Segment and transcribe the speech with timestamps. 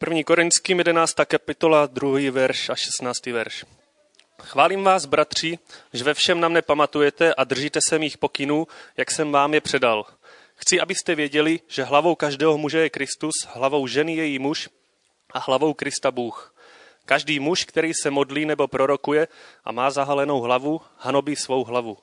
[0.00, 1.14] První Korinským 11.
[1.24, 2.30] kapitola, 2.
[2.30, 3.26] verš a 16.
[3.26, 3.64] verš.
[4.42, 5.58] Chválím vás, bratři,
[5.92, 8.66] že ve všem na mne pamatujete a držíte se mých pokynů,
[8.96, 10.06] jak jsem vám je předal.
[10.54, 14.68] Chci, abyste věděli, že hlavou každého muže je Kristus, hlavou ženy je jí muž
[15.32, 16.54] a hlavou Krista Bůh.
[17.04, 19.28] Každý muž, který se modlí nebo prorokuje
[19.64, 21.98] a má zahalenou hlavu, hanobí svou hlavu.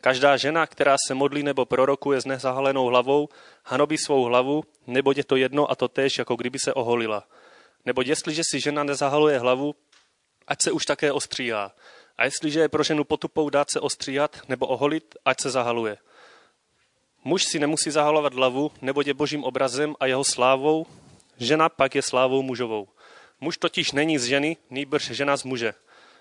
[0.00, 3.28] Každá žena, která se modlí nebo prorokuje s nezahalenou hlavou,
[3.64, 7.24] hanobí svou hlavu, nebo je to jedno a to též, jako kdyby se oholila.
[7.84, 9.74] Nebo jestliže si žena nezahaluje hlavu,
[10.46, 11.72] ať se už také ostříhá.
[12.18, 15.98] A jestliže je pro ženu potupou dát se ostříhat nebo oholit, ať se zahaluje.
[17.24, 20.86] Muž si nemusí zahalovat hlavu, nebo je božím obrazem a jeho slávou,
[21.38, 22.88] žena pak je slávou mužovou.
[23.40, 25.74] Muž totiž není z ženy, nýbrž žena z muže.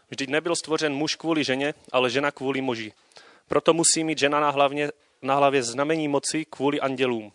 [0.10, 2.94] Vždyť nebyl stvořen muž kvůli ženě, ale žena kvůli muži.
[3.50, 4.90] Proto musí mít žena na, hlavně,
[5.22, 7.32] na hlavě znamení moci kvůli andělům.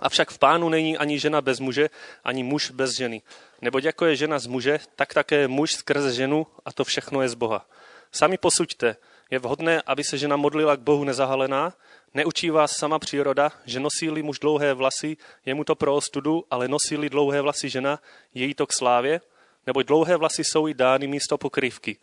[0.00, 1.90] Avšak v pánu není ani žena bez muže,
[2.24, 3.22] ani muž bez ženy.
[3.60, 7.28] Neboť jako je žena z muže, tak také muž skrze ženu a to všechno je
[7.28, 7.66] z Boha.
[8.12, 8.96] Sami posuďte,
[9.30, 11.72] je vhodné, aby se žena modlila k Bohu nezahalená?
[12.14, 16.68] Neučí vás sama příroda, že nosí muž dlouhé vlasy, je mu to pro ostudu, ale
[16.68, 17.98] nosí dlouhé vlasy žena,
[18.34, 19.20] je jí to k slávě?
[19.66, 21.96] Neboť dlouhé vlasy jsou i dány místo pokrývky.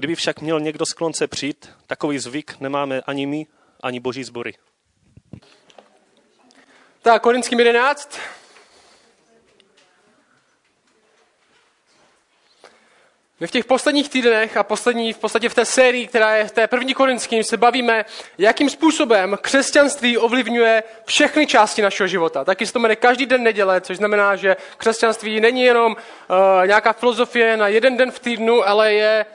[0.00, 3.46] Kdyby však měl někdo sklon se přijít, takový zvyk nemáme ani my,
[3.82, 4.54] ani boží sbory.
[7.02, 8.18] Tak, Korinským 11.
[13.40, 16.52] My v těch posledních týdnech a poslední, v podstatě v té sérii, která je v
[16.52, 18.04] té první korinským, se bavíme,
[18.38, 22.44] jakým způsobem křesťanství ovlivňuje všechny části našeho života.
[22.44, 26.92] Taky se to jmenuje každý den neděle, což znamená, že křesťanství není jenom uh, nějaká
[26.92, 29.26] filozofie na jeden den v týdnu, ale je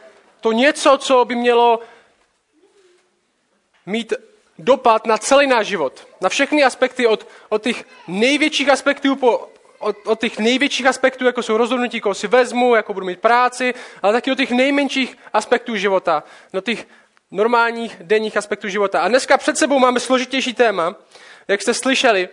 [0.42, 1.80] to něco, co by mělo
[3.86, 4.14] mít
[4.60, 6.08] dopad na celý náš život.
[6.22, 11.44] Na všechny aspekty, od, od těch největších aspektů po od, od těch největších aspektů, jako
[11.44, 15.76] jsou rozhodnutí, koho si vezmu, jako budu mít práci, ale taky od těch nejmenších aspektů
[15.76, 16.88] života, do těch
[17.32, 19.02] normálních denních aspektů života.
[19.02, 20.96] A dneska před sebou máme složitější téma,
[21.48, 22.30] jak jste slyšeli.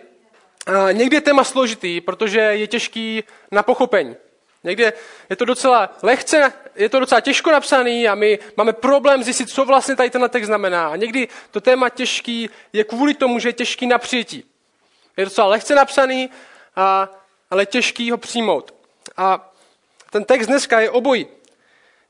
[0.65, 4.15] A někdy je téma složitý, protože je těžký na pochopení.
[4.63, 4.93] Někde
[5.29, 9.65] je to docela lehce, je to docela těžko napsaný a my máme problém zjistit, co
[9.65, 10.87] vlastně tady ten text znamená.
[10.87, 14.43] A někdy to téma těžký je kvůli tomu, že je těžký na přijetí.
[15.17, 16.29] Je docela lehce napsaný,
[16.75, 17.09] a,
[17.51, 18.73] ale těžký ho přijmout.
[19.17, 19.53] A
[20.09, 21.27] ten text dneska je obojí.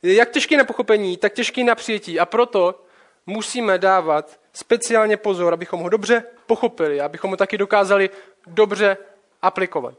[0.02, 2.20] Je jak těžký na pochopení, tak těžký na přijetí.
[2.20, 2.84] A proto
[3.26, 8.10] musíme dávat speciálně pozor, abychom ho dobře pochopili, abychom ho taky dokázali
[8.48, 8.98] dobře
[9.42, 9.96] aplikovat.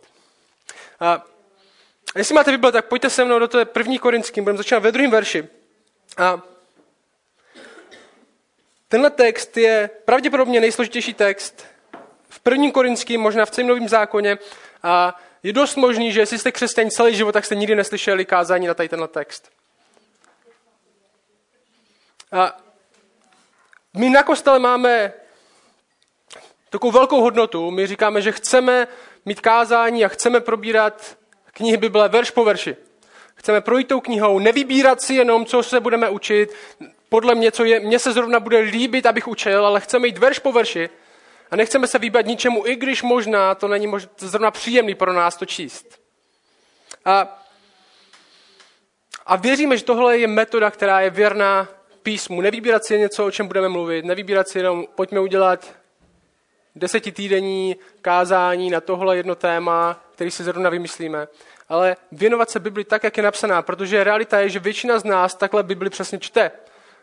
[1.01, 1.25] A
[2.15, 4.93] a jestli máte Bible, tak pojďte se mnou do té první korinským, budeme začínat ve
[4.93, 5.49] druhém verši.
[6.17, 6.43] A
[8.89, 11.67] tenhle text je pravděpodobně nejsložitější text
[12.29, 14.39] v prvním korinským, možná v celém novém zákoně.
[14.83, 18.67] A je dost možný, že jestli jste křesťaní celý život, tak jste nikdy neslyšeli kázání
[18.67, 19.51] na tady tenhle text.
[22.33, 22.57] A
[23.95, 25.13] my na kostele máme
[26.71, 27.71] takovou velkou hodnotu.
[27.71, 28.89] My říkáme, že chceme
[29.25, 31.17] mít kázání a chceme probírat
[31.55, 32.77] knihy Bible verš po verši.
[33.35, 36.53] Chceme projít tou knihou, nevybírat si jenom, co se budeme učit,
[37.09, 40.39] podle mě, co je, mně se zrovna bude líbit, abych učil, ale chceme jít verš
[40.39, 40.91] po verši
[41.51, 45.37] a nechceme se vybrat ničemu, i když možná to není možná, zrovna příjemný pro nás
[45.37, 46.01] to číst.
[47.05, 47.45] A,
[49.27, 51.69] a věříme, že tohle je metoda, která je věrná
[52.03, 52.41] písmu.
[52.41, 55.75] Nevybírat si něco, o čem budeme mluvit, nevybírat si jenom, pojďme udělat
[56.75, 61.29] desetitýdenní kázání na tohle jedno téma, který si zrovna vymyslíme,
[61.69, 65.35] ale věnovat se Bibli tak, jak je napsaná, protože realita je, že většina z nás
[65.35, 66.51] takhle Bibli přesně čte.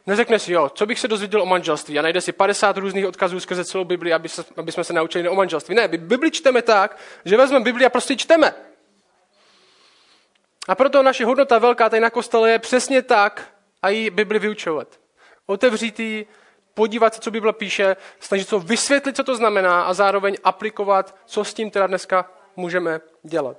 [0.08, 3.40] Neřekne si, jo, co bych se dozvěděl o manželství a najde si 50 různých odkazů
[3.40, 5.76] skrze celou Bibli, aby, se, aby jsme se naučili o manželství.
[5.76, 8.54] Ne, Bibli čteme tak, že vezmeme Bibli a prostě čteme.
[10.68, 14.88] A proto naše hodnota velká tady na kostele je přesně tak a jí Bibli vyučovat.
[15.46, 16.28] Otevřít ji,
[16.74, 21.44] podívat se, co Bible píše, snažit se vysvětlit, co to znamená a zároveň aplikovat, co
[21.44, 23.58] s tím teda dneska můžeme dělat.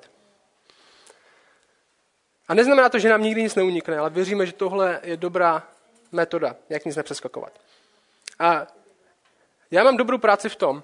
[2.49, 5.69] A neznamená to, že nám nikdy nic neunikne, ale věříme, že tohle je dobrá
[6.13, 7.53] metoda, jak nic nepřeskakovat.
[8.39, 8.67] A
[9.71, 10.83] já mám dobrou práci v tom,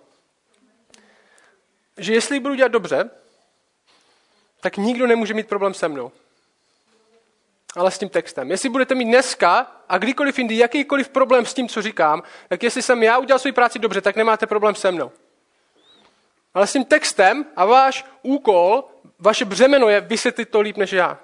[1.97, 3.11] že jestli budu dělat dobře,
[4.61, 6.13] tak nikdo nemůže mít problém se mnou.
[7.77, 8.51] Ale s tím textem.
[8.51, 12.83] Jestli budete mít dneska a kdykoliv jindy jakýkoliv problém s tím, co říkám, tak jestli
[12.83, 15.13] jsem já udělal svou práci dobře, tak nemáte problém se mnou.
[16.55, 18.85] Ale s tím textem a váš úkol,
[19.19, 21.19] vaše břemeno je vysvětlit to líp než já.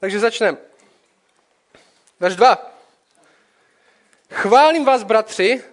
[0.00, 0.58] Takže začneme.
[2.20, 2.72] Verš 2.
[4.30, 5.64] Chválím vás, bratři,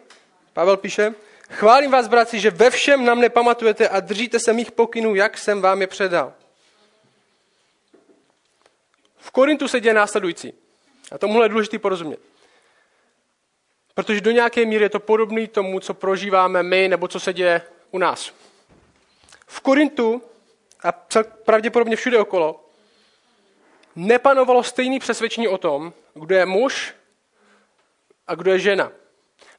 [0.53, 1.13] Pavel píše,
[1.49, 5.37] chválím vás, bratři, že ve všem na mne pamatujete a držíte se mých pokynů, jak
[5.37, 6.33] jsem vám je předal.
[9.17, 10.53] V Korintu se děje následující.
[11.11, 12.19] A tomuhle je důležité porozumět.
[13.97, 17.61] Protože do nějaké míry je to podobné tomu, co prožíváme my, nebo co se děje
[17.91, 18.33] u nás.
[19.47, 20.21] V Korintu
[20.83, 20.91] a
[21.45, 22.65] pravděpodobně všude okolo
[23.95, 26.94] nepanovalo stejné přesvědčení o tom, kdo je muž
[28.27, 28.91] a kdo je žena.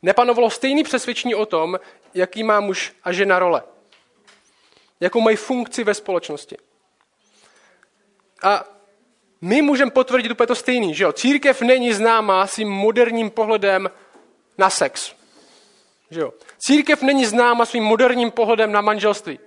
[0.02, 1.80] Nepanovalo stejné přesvědčení o tom,
[2.14, 3.62] jaký má muž a žena role.
[5.00, 6.56] Jakou mají funkci ve společnosti.
[8.42, 8.64] A
[9.40, 11.12] my můžeme potvrdit úplně to stejný, že jo?
[11.12, 13.90] Církev není známá svým moderním pohledem
[14.58, 15.14] na sex.
[16.10, 16.32] Že jo?
[16.58, 19.38] Církev není známa svým moderním pohledem na manželství.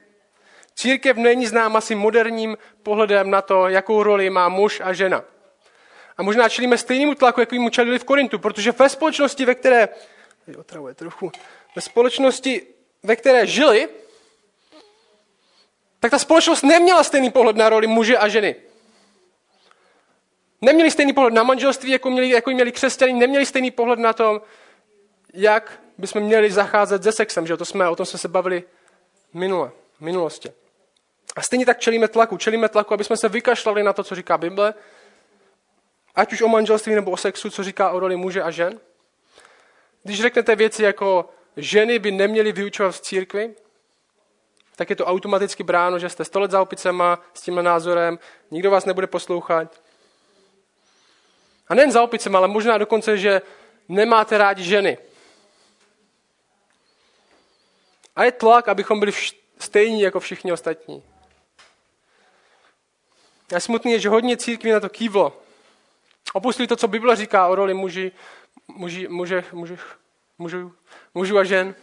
[0.75, 5.23] Církev není známa svým moderním pohledem na to, jakou roli má muž a žena.
[6.17, 9.89] A možná čelíme stejnému tlaku, jaký mu čelili v Korintu, protože ve společnosti, ve které,
[10.57, 11.31] otravuje trochu,
[11.75, 12.67] ve společnosti,
[13.03, 13.89] ve které žili,
[15.99, 18.55] tak ta společnost neměla stejný pohled na roli muže a ženy.
[20.61, 24.41] Neměli stejný pohled na manželství, jako měli, jako měli křesťané, neměli stejný pohled na to,
[25.33, 27.47] jak bychom měli zacházet se sexem.
[27.47, 27.57] Že?
[27.57, 28.63] To jsme, o tom jsme se bavili
[29.33, 30.51] minule, v minulosti.
[31.35, 32.37] A stejně tak čelíme tlaku.
[32.37, 34.73] Čelíme tlaku, aby jsme se vykašlali na to, co říká Bible,
[36.15, 38.79] ať už o manželství nebo o sexu, co říká o roli muže a žen.
[40.03, 43.55] Když řeknete věci jako ženy by neměly vyučovat v církvi,
[44.75, 48.19] tak je to automaticky bráno, že jste stolet za opicema s tímhle názorem,
[48.51, 49.81] nikdo vás nebude poslouchat.
[51.67, 53.41] A nejen za opicema, ale možná dokonce, že
[53.89, 54.97] nemáte rádi ženy.
[58.15, 59.11] A je tlak, abychom byli
[59.59, 61.03] stejní jako všichni ostatní.
[63.55, 65.41] A smutný je, že hodně církví na to kývlo.
[66.33, 68.11] Opustili to, co Bible říká o roli muži,
[68.67, 69.77] muži, muže, muži,
[70.37, 70.73] mužů,
[71.13, 71.75] mužů a žen.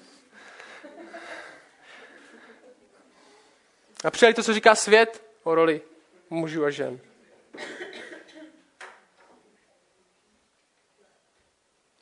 [4.05, 5.83] A přijali to, co říká svět o roli
[6.31, 7.01] mužů a žen.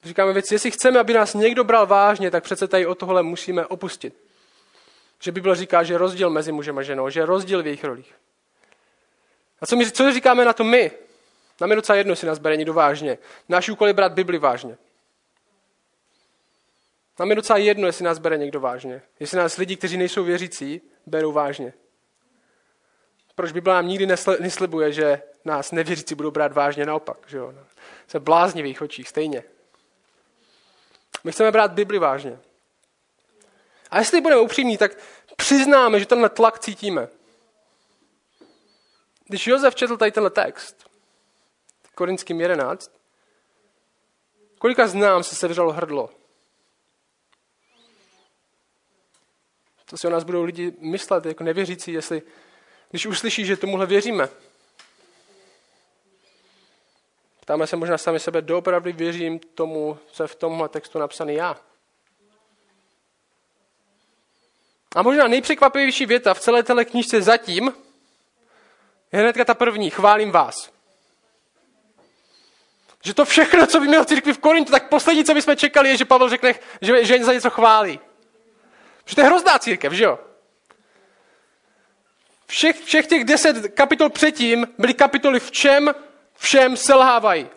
[0.06, 3.66] Říkáme věci, jestli chceme, aby nás někdo bral vážně, tak přece tady o tohle musíme
[3.66, 4.14] opustit.
[5.20, 7.84] Že Bible říká, že je rozdíl mezi mužem a ženou, že je rozdíl v jejich
[7.84, 8.14] rolích.
[9.60, 10.90] A co, my, co říkáme na to my?
[11.60, 13.18] Nám je docela jedno, jestli nás bere někdo vážně.
[13.48, 14.78] Náš úkol je brát Bibli vážně.
[17.18, 19.02] Nám je docela jedno, jestli nás bere někdo vážně.
[19.20, 21.72] Jestli nás lidi, kteří nejsou věřící, berou vážně.
[23.34, 24.06] Proč Bible nám nikdy
[24.40, 27.18] neslibuje, že nás nevěřící budou brát vážně, naopak.
[27.26, 27.54] Že jo?
[28.06, 29.44] Jsme blázni v jejich očích, stejně.
[31.26, 32.38] My chceme brát Bibli vážně.
[33.90, 34.92] A jestli budeme upřímní, tak
[35.36, 37.08] přiznáme, že tenhle tlak cítíme.
[39.24, 40.90] Když Josef četl tady tenhle text,
[41.94, 42.90] Korinským 11,
[44.58, 46.10] kolika z nám se sevřelo hrdlo?
[49.86, 52.22] Co si o nás budou lidi myslet jako nevěřící, jestli,
[52.90, 54.28] když uslyší, že tomuhle věříme?
[57.46, 61.56] Ptáme se možná sami sebe, doopravdy věřím tomu, co je v tomhle textu napsaný já.
[64.96, 67.72] A možná nejpřekvapivější věta v celé téhle knížce zatím
[69.12, 69.90] je hnedka ta první.
[69.90, 70.70] Chválím vás.
[73.04, 75.96] Že to všechno, co by měl církvi v Korintu, tak poslední, co bychom čekali, je,
[75.96, 78.00] že Pavel řekne, že, že za něco chválí.
[79.04, 80.18] Že to je hrozná církev, že jo?
[82.46, 85.94] Všech, všech těch deset kapitol předtím byly kapitoly v čem
[86.36, 87.48] všem selhávají.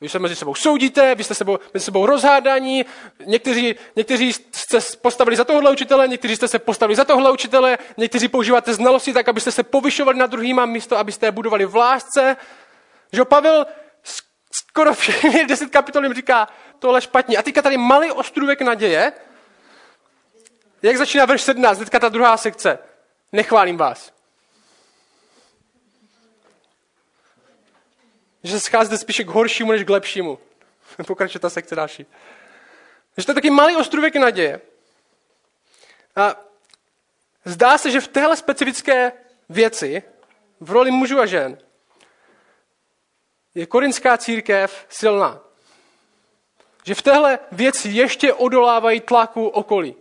[0.00, 2.86] Vy se mezi sebou soudíte, vy jste sebou, mezi sebou rozhádaní,
[3.26, 8.28] někteří, někteří jste postavili za tohle učitele, někteří jste se postavili za tohle učitele, někteří
[8.28, 12.36] používáte znalosti tak, abyste se povyšovali na druhýma místo, abyste je budovali v lásce.
[13.12, 13.66] Že Pavel
[14.52, 16.48] skoro všechny deset kapitol jim říká,
[16.78, 17.36] tohle špatně.
[17.36, 19.12] A teďka tady malý ostrůvek naděje,
[20.82, 22.78] jak začíná verš 17, teďka ta druhá sekce.
[23.32, 24.12] Nechválím vás.
[28.42, 30.38] Že se scházíte spíše k horšímu, než k lepšímu.
[31.06, 32.06] Pokračuje ta sekce další.
[33.16, 34.60] Že to je taky malý ostrůvek naděje.
[36.16, 36.36] A
[37.44, 39.12] zdá se, že v téhle specifické
[39.48, 40.02] věci,
[40.60, 41.58] v roli mužů a žen,
[43.54, 45.40] je korinská církev silná.
[46.84, 49.96] Že v téhle věci ještě odolávají tlaku okolí.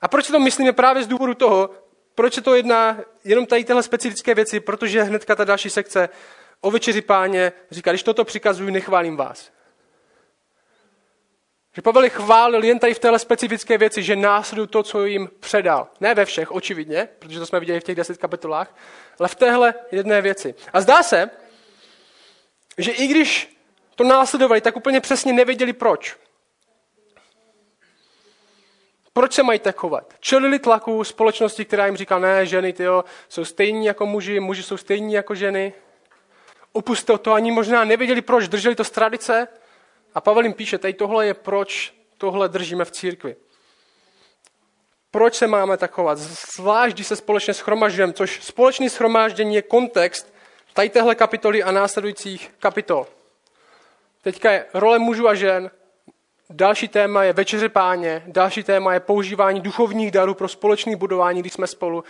[0.00, 1.70] A proč to myslíme právě z důvodu toho,
[2.14, 4.60] proč se to jedná jenom tady tyhle specifické věci?
[4.60, 6.08] Protože hnedka ta další sekce
[6.60, 9.50] o večeři páně říká, když toto přikazuju, nechválím vás.
[11.72, 15.28] Že Pavel je chválil jen tady v téhle specifické věci, že následují to, co jim
[15.40, 15.88] předal.
[16.00, 18.76] Ne ve všech, očividně, protože to jsme viděli v těch deset kapitolách,
[19.18, 20.54] ale v téhle jedné věci.
[20.72, 21.30] A zdá se,
[22.78, 23.56] že i když
[23.94, 26.16] to následovali, tak úplně přesně nevěděli proč.
[29.12, 30.14] Proč se mají tak chovat?
[30.20, 34.76] Čelili tlaku společnosti, která jim říká, ne, ženy tyjo, jsou stejní jako muži, muži jsou
[34.76, 35.72] stejní jako ženy.
[36.72, 39.48] Opustil to, ani možná nevěděli, proč, drželi to z tradice.
[40.14, 43.36] A Pavel jim píše, tady tohle je proč tohle držíme v církvi.
[45.10, 46.18] Proč se máme tak chovat?
[46.18, 50.34] Zvlášť, když se společně schromažďujeme, což společný schromáždění je kontext
[50.72, 53.06] tady téhle kapitoly a následujících kapitol.
[54.22, 55.70] Teďka je role mužů a žen,
[56.50, 61.52] další téma je večeře páně, další téma je používání duchovních darů pro společné budování, když
[61.52, 62.04] jsme spolu.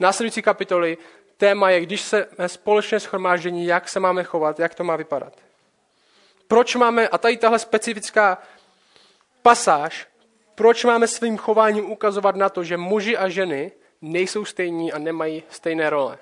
[0.00, 0.98] Následující kapitoly,
[1.36, 5.32] téma je, když se společné schromáždění, jak se máme chovat, jak to má vypadat.
[6.48, 8.38] Proč máme, a tady tahle specifická
[9.42, 10.06] pasáž,
[10.54, 13.72] proč máme svým chováním ukazovat na to, že muži a ženy
[14.02, 16.18] nejsou stejní a nemají stejné role.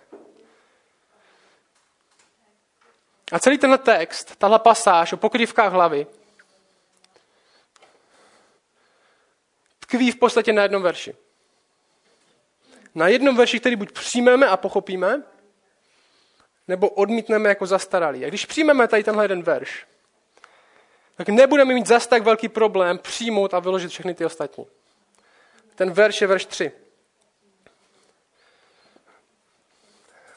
[3.33, 6.07] A celý tenhle text, tahle pasáž o pokrývkách hlavy,
[9.95, 11.15] tkví v podstatě na jednom verši.
[12.95, 15.23] Na jednom verši, který buď přijmeme a pochopíme,
[16.69, 18.25] nebo odmítneme jako zastaralý.
[18.25, 19.87] A když přijmeme tady tenhle jeden verš,
[21.17, 24.67] tak nebudeme mít zas tak velký problém přijmout a vyložit všechny ty ostatní.
[25.75, 26.73] Ten verš je verš 3.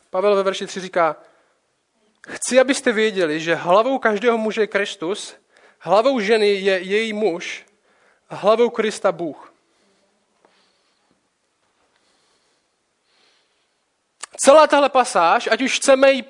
[0.09, 1.15] Pavel ve verši 3 říká,
[2.29, 5.35] chci, abyste věděli, že hlavou každého muže je Kristus,
[5.79, 7.66] hlavou ženy je její muž
[8.29, 9.53] hlavou Krista Bůh.
[14.37, 16.23] Celá tahle pasáž, ať už chceme ji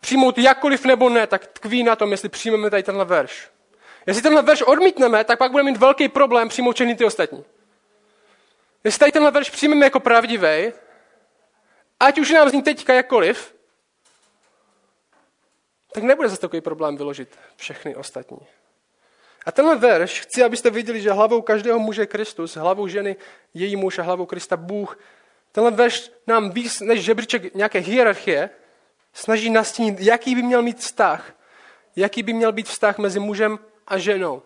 [0.00, 3.50] přijmout jakkoliv nebo ne, tak tkví na tom, jestli přijmeme tady tenhle verš.
[4.06, 7.44] Jestli tenhle verš odmítneme, tak pak budeme mít velký problém přijmout všechny ty ostatní.
[8.84, 10.72] Jestli tady tenhle verš přijmeme jako pravdivý,
[12.00, 13.54] ať už nám zní teďka jakkoliv,
[15.92, 18.38] tak nebude zase takový problém vyložit všechny ostatní.
[19.44, 23.16] A tenhle verš, chci, abyste viděli, že hlavou každého muže je Kristus, hlavou ženy
[23.54, 24.98] její muž a hlavou Krista Bůh.
[25.52, 28.50] Tenhle verš nám víc než žebříček nějaké hierarchie
[29.12, 31.34] snaží nastínit, jaký by měl mít vztah,
[31.96, 34.42] jaký by měl být vztah mezi mužem a ženou.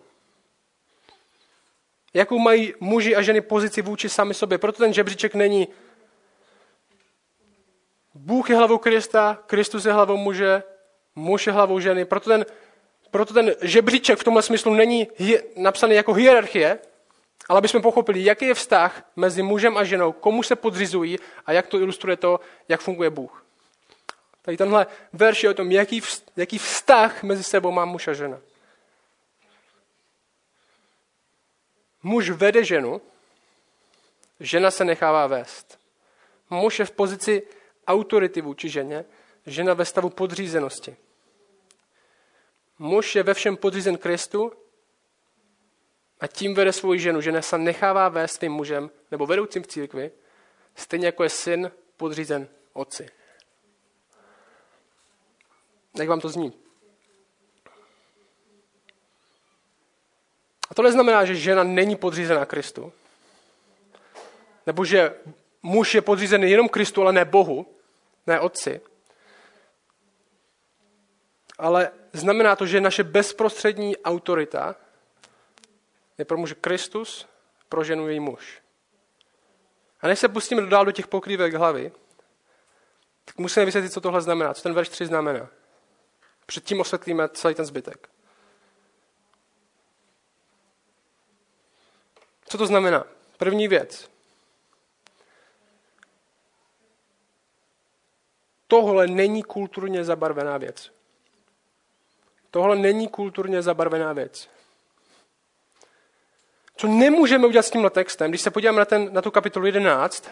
[2.13, 4.57] Jakou mají muži a ženy pozici vůči sami sobě.
[4.57, 5.67] Proto ten žebříček není
[8.15, 10.63] Bůh je hlavou Krista, Kristus je hlavou muže,
[11.15, 12.05] muž je hlavou ženy.
[12.05, 12.45] Proto ten,
[13.11, 15.07] proto ten žebříček v tomhle smyslu není
[15.55, 16.79] napsaný jako hierarchie,
[17.49, 21.67] ale abychom pochopili, jaký je vztah mezi mužem a ženou, komu se podřizují a jak
[21.67, 23.45] to ilustruje to, jak funguje Bůh.
[24.41, 26.01] Tady tenhle verš je o tom, jaký,
[26.35, 28.39] jaký vztah mezi sebou má muž a žena.
[32.03, 33.01] Muž vede ženu,
[34.39, 35.79] žena se nechává vést.
[36.49, 37.43] Muž je v pozici
[37.87, 39.05] autority vůči ženě,
[39.45, 40.97] žena ve stavu podřízenosti.
[42.79, 44.51] Muž je ve všem podřízen Kristu
[46.19, 47.21] a tím vede svou ženu.
[47.21, 50.11] Žena se nechává vést svým mužem nebo vedoucím v církvi,
[50.75, 53.09] stejně jako je syn podřízen otci.
[55.97, 56.53] Jak vám to zní?
[60.69, 62.93] A to neznamená, že žena není podřízená Kristu.
[64.65, 65.15] Nebo že
[65.63, 67.65] muž je podřízený jenom Kristu, ale ne Bohu,
[68.27, 68.81] ne Otci.
[71.57, 74.75] Ale znamená to, že naše bezprostřední autorita
[76.17, 77.27] je pro muže Kristus,
[77.69, 78.61] pro ženu její muž.
[80.01, 81.91] A než se pustíme dál do těch pokrývek hlavy,
[83.25, 85.49] tak musíme vysvětlit, co tohle znamená, co ten verš 3 znamená.
[86.45, 88.09] Předtím osvětlíme celý ten zbytek.
[92.45, 93.05] Co to znamená?
[93.37, 94.09] První věc.
[98.67, 100.96] Tohle není kulturně zabarvená věc.
[102.51, 104.49] Tohle není kulturně zabarvená věc.
[106.75, 110.29] Co nemůžeme udělat s tímhle textem, když se podíváme na, ten, na tu kapitolu 11,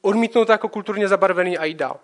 [0.00, 1.96] odmítnout to jako kulturně zabarvený a jít dál.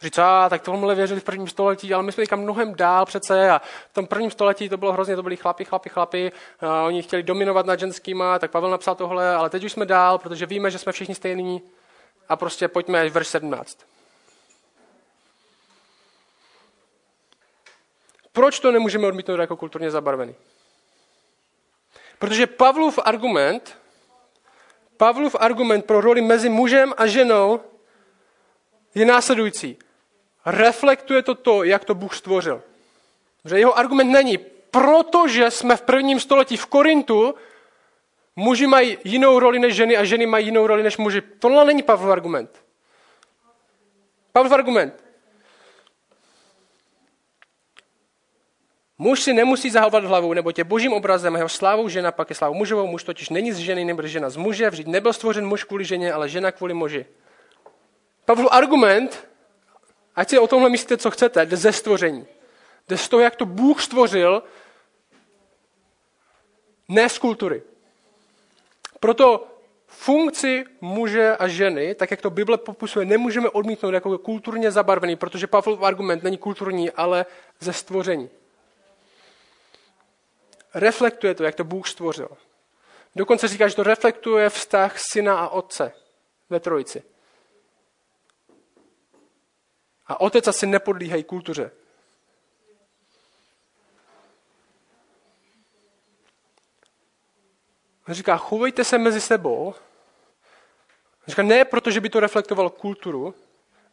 [0.00, 3.50] Říct, a tak tomuhle věřili v prvním století, ale my jsme někam mnohem dál přece
[3.50, 3.58] a
[3.90, 7.22] v tom prvním století to bylo hrozně, to byli chlapi, chlapi, chlapi, a oni chtěli
[7.22, 10.78] dominovat nad ženskýma, tak Pavel napsal tohle, ale teď už jsme dál, protože víme, že
[10.78, 11.62] jsme všichni stejní
[12.28, 13.78] a prostě pojďme verš 17.
[18.38, 20.34] Proč to nemůžeme odmítnout jako kulturně zabarvený?
[22.18, 23.78] Protože Pavlův argument,
[24.96, 27.60] Pavlův argument pro roli mezi mužem a ženou
[28.94, 29.78] je následující
[30.46, 32.62] reflektuje to to, jak to Bůh stvořil.
[33.44, 34.38] Že jeho argument není,
[34.70, 37.34] protože jsme v prvním století v Korintu,
[38.36, 41.20] muži mají jinou roli než ženy a ženy mají jinou roli než muži.
[41.20, 42.62] Tohle není Pavlov argument.
[44.32, 45.07] Pavlov argument.
[48.98, 52.54] Muž si nemusí zahalovat hlavu, nebo tě božím obrazem, jeho slávou žena, pak je slávou
[52.54, 52.86] mužovou.
[52.86, 54.70] Muž totiž není z ženy, nebo žena z muže.
[54.70, 57.06] Vždyť nebyl stvořen muž kvůli ženě, ale žena kvůli muži.
[58.24, 59.28] Pavlov argument,
[60.16, 62.26] ať si o tomhle myslíte, co chcete, jde ze stvoření.
[62.88, 64.42] Jde z toho, jak to Bůh stvořil,
[66.88, 67.62] ne z kultury.
[69.00, 69.46] Proto
[69.86, 75.46] funkci muže a ženy, tak jak to Bible popisuje, nemůžeme odmítnout jako kulturně zabarvený, protože
[75.46, 77.26] Pavlov argument není kulturní, ale
[77.60, 78.30] ze stvoření.
[80.74, 82.28] Reflektuje to, jak to Bůh stvořil.
[83.16, 85.92] Dokonce říká, že to reflektuje vztah syna a otce
[86.50, 87.02] ve trojici.
[90.06, 91.70] A otec asi nepodlíhají kultuře.
[98.08, 99.66] On říká, chovejte se mezi sebou.
[99.66, 99.74] On
[101.26, 103.34] říká, ne protože by to reflektovalo kulturu,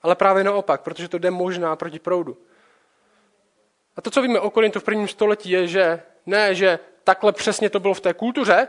[0.04, 2.38] ale právě naopak, protože to jde možná proti proudu.
[3.96, 7.70] A to, co víme o Korintu v prvním století, je, že ne, že takhle přesně
[7.70, 8.68] to bylo v té kultuře,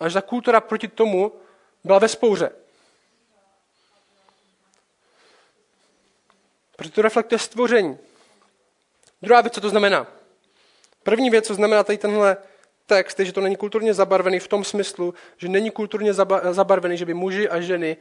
[0.00, 1.32] ale že ta kultura proti tomu
[1.84, 2.50] byla ve spouře.
[6.76, 7.98] Protože to reflektuje stvoření.
[9.22, 10.06] Druhá věc, co to znamená.
[11.02, 12.36] První věc, co znamená tady tenhle
[12.86, 16.12] text, je, že to není kulturně zabarvený v tom smyslu, že není kulturně
[16.50, 17.96] zabarvený, že by muži a ženy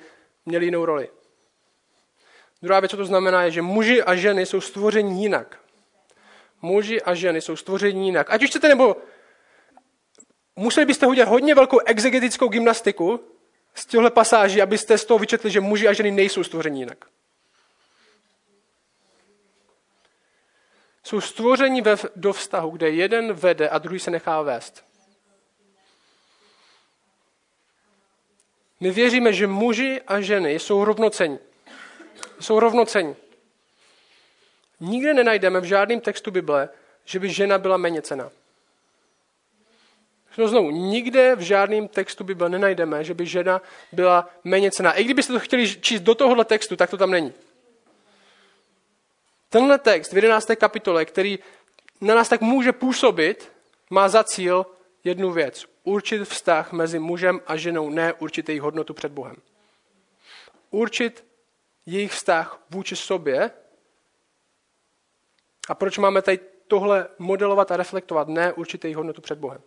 [0.45, 1.09] měli jinou roli.
[2.61, 5.59] Druhá věc, co to znamená, je, že muži a ženy jsou stvoření jinak.
[6.61, 8.29] Muži a ženy jsou stvoření jinak.
[8.29, 8.95] Ať už chcete, nebo
[10.55, 13.19] museli byste udělat hodně velkou exegetickou gymnastiku
[13.73, 17.05] z těchto pasáží, abyste z toho vyčetli, že muži a ženy nejsou stvoření jinak.
[21.03, 24.85] Jsou stvoření ve, do vztahu, kde jeden vede a druhý se nechá vést.
[28.79, 31.39] My věříme, že muži a ženy jsou rovnocení.
[32.41, 33.15] Jsou rovnocení.
[34.79, 36.69] Nikde nenajdeme v žádném textu Bible,
[37.05, 38.31] že by žena byla méně cena.
[40.37, 44.93] No znovu, nikde v žádném textu Bible nenajdeme, že by žena byla méně cena.
[44.93, 47.33] I kdybyste to chtěli číst do tohohle textu, tak to tam není.
[49.49, 50.47] Tenhle text v 11.
[50.55, 51.39] kapitole, který
[52.01, 53.51] na nás tak může působit,
[53.89, 54.65] má za cíl
[55.03, 55.65] jednu věc.
[55.83, 59.35] Určit vztah mezi mužem a ženou, ne určit jejich hodnotu před Bohem.
[60.69, 61.30] Určit
[61.85, 63.51] jejich vztah vůči sobě.
[65.67, 69.61] A proč máme tady tohle modelovat a reflektovat, ne určit jejich hodnotu před Bohem.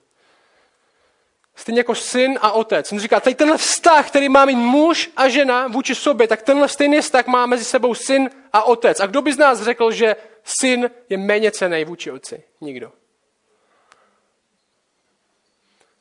[1.56, 2.92] Stejně jako syn a otec.
[2.92, 6.68] On říká, tady tenhle vztah, který má mít muž a žena vůči sobě, tak tenhle
[6.68, 9.00] stejný vztah má mezi sebou syn a otec.
[9.00, 12.42] A kdo by z nás řekl, že syn je méně cený vůči otci?
[12.60, 12.92] Nikdo.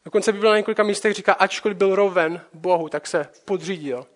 [0.06, 4.08] Dokonce Bible na několika místech říká, ačkoliv byl roven Bohu, tak se podřídil.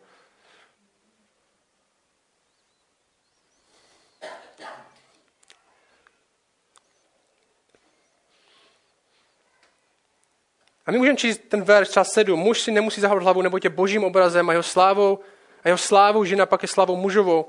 [10.88, 12.40] A my můžeme číst ten verš čas 7.
[12.40, 15.20] Muž si nemusí zahávat hlavu, nebo tě božím obrazem a jeho slávou,
[15.64, 17.46] a jeho slávou žena pak je slávou mužovou.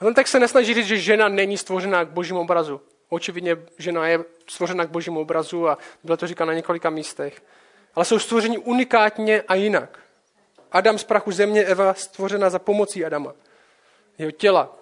[0.00, 2.80] A ten text se nesnaží říct, že žena není stvořena k božímu obrazu.
[3.08, 7.42] Očividně žena je stvořena k božímu obrazu a bylo to říká na několika místech.
[7.94, 9.98] Ale jsou stvořeni unikátně a jinak.
[10.72, 13.34] Adam z prachu země, Eva stvořena za pomocí Adama.
[14.18, 14.76] Jeho těla.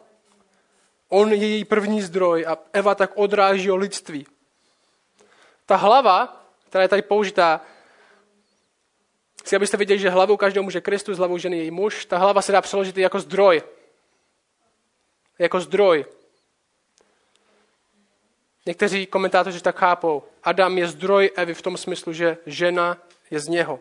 [1.09, 4.27] On je její první zdroj a Eva tak odráží o lidství.
[5.71, 7.61] Ta hlava, která je tady použitá,
[9.45, 12.53] si abyste viděli, že hlavou každého muže Kristus, hlavou ženy její muž, ta hlava se
[12.53, 13.63] dá přeložit jako zdroj.
[15.39, 16.05] Jako zdroj.
[18.67, 20.23] Někteří komentátoři tak chápou.
[20.43, 22.99] Adam je zdroj Evy v tom smyslu, že žena
[23.31, 23.81] je z něho.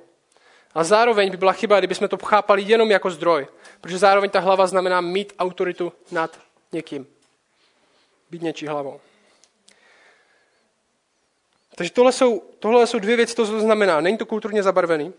[0.74, 3.48] A zároveň by byla chyba, kdybychom to chápali jenom jako zdroj.
[3.82, 6.40] Protože zároveň ta hlava znamená mít autoritu nad
[6.72, 7.08] někým.
[8.32, 9.02] Být něčí hlavou.
[11.80, 14.02] Takže tohle jsou, tohle jsou dvě věci, to, co to znamená.
[14.02, 15.14] Není to kulturně zabarvený.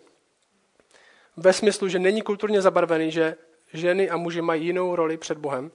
[1.37, 3.37] Ve smyslu, že není kulturně zabarvený, že
[3.73, 5.71] ženy a muži mají jinou roli před Bohem.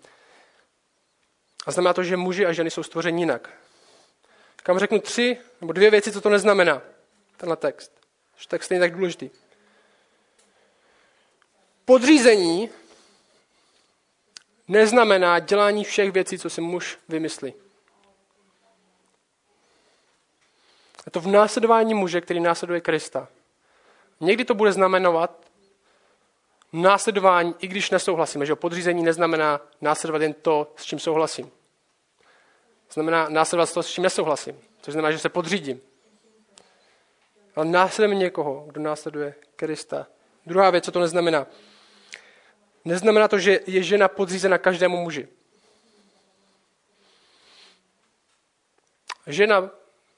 [1.66, 3.50] A znamená to, že muži a ženy jsou stvořeni jinak.
[4.56, 6.82] Kam řeknu tři nebo dvě věci, co to neznamená.
[7.38, 7.92] Tenhle text.
[8.48, 9.30] Text je tak důležitý.
[11.86, 12.70] Podřízení
[14.68, 17.65] neznamená dělání všech věcí, co si muž vymyslí.
[21.06, 23.28] Je to v následování muže, který následuje Krista.
[24.20, 25.46] Někdy to bude znamenovat
[26.74, 28.46] následování, i když nesouhlasíme.
[28.46, 31.52] Že podřízení neznamená následovat jen to, s čím souhlasím.
[32.92, 34.60] Znamená následovat to, s čím nesouhlasím.
[34.82, 35.82] Což znamená, že se podřídím.
[37.56, 40.08] Ale následujeme někoho, kdo následuje Krista.
[40.46, 41.48] Druhá věc, co to neznamená.
[42.86, 45.28] Neznamená to, že je žena podřízena každému muži.
[49.28, 49.72] Žena,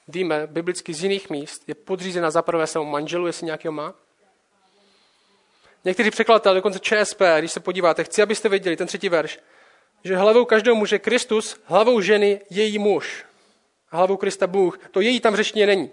[0.07, 3.93] víme, biblicky z jiných míst, je podřízena zaprvé svému manželu, jestli nějakého má.
[5.85, 9.39] Někteří překladatelé, dokonce ČSP, když se podíváte, chci, abyste věděli, ten třetí verš,
[10.03, 13.25] že hlavou každého muže Kristus, hlavou ženy její muž.
[13.91, 14.77] A hlavou Krista Bůh.
[14.91, 15.89] To její tam v řečtině není.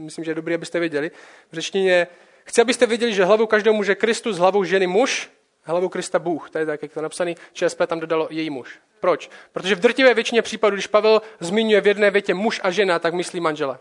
[0.00, 1.10] Myslím, že je dobré, abyste věděli.
[1.50, 2.06] V řečtině
[2.44, 5.30] chci, abyste věděli, že hlavou každého muže Kristus, hlavou ženy muž,
[5.62, 6.50] hlavou Krista Bůh.
[6.50, 7.36] To je tak, jak to napsaný.
[7.52, 8.78] ČSP tam dodalo její muž.
[9.00, 9.30] Proč?
[9.52, 13.14] Protože v drtivé většině případů, když Pavel zmiňuje v jedné větě muž a žena, tak
[13.14, 13.78] myslí manžele.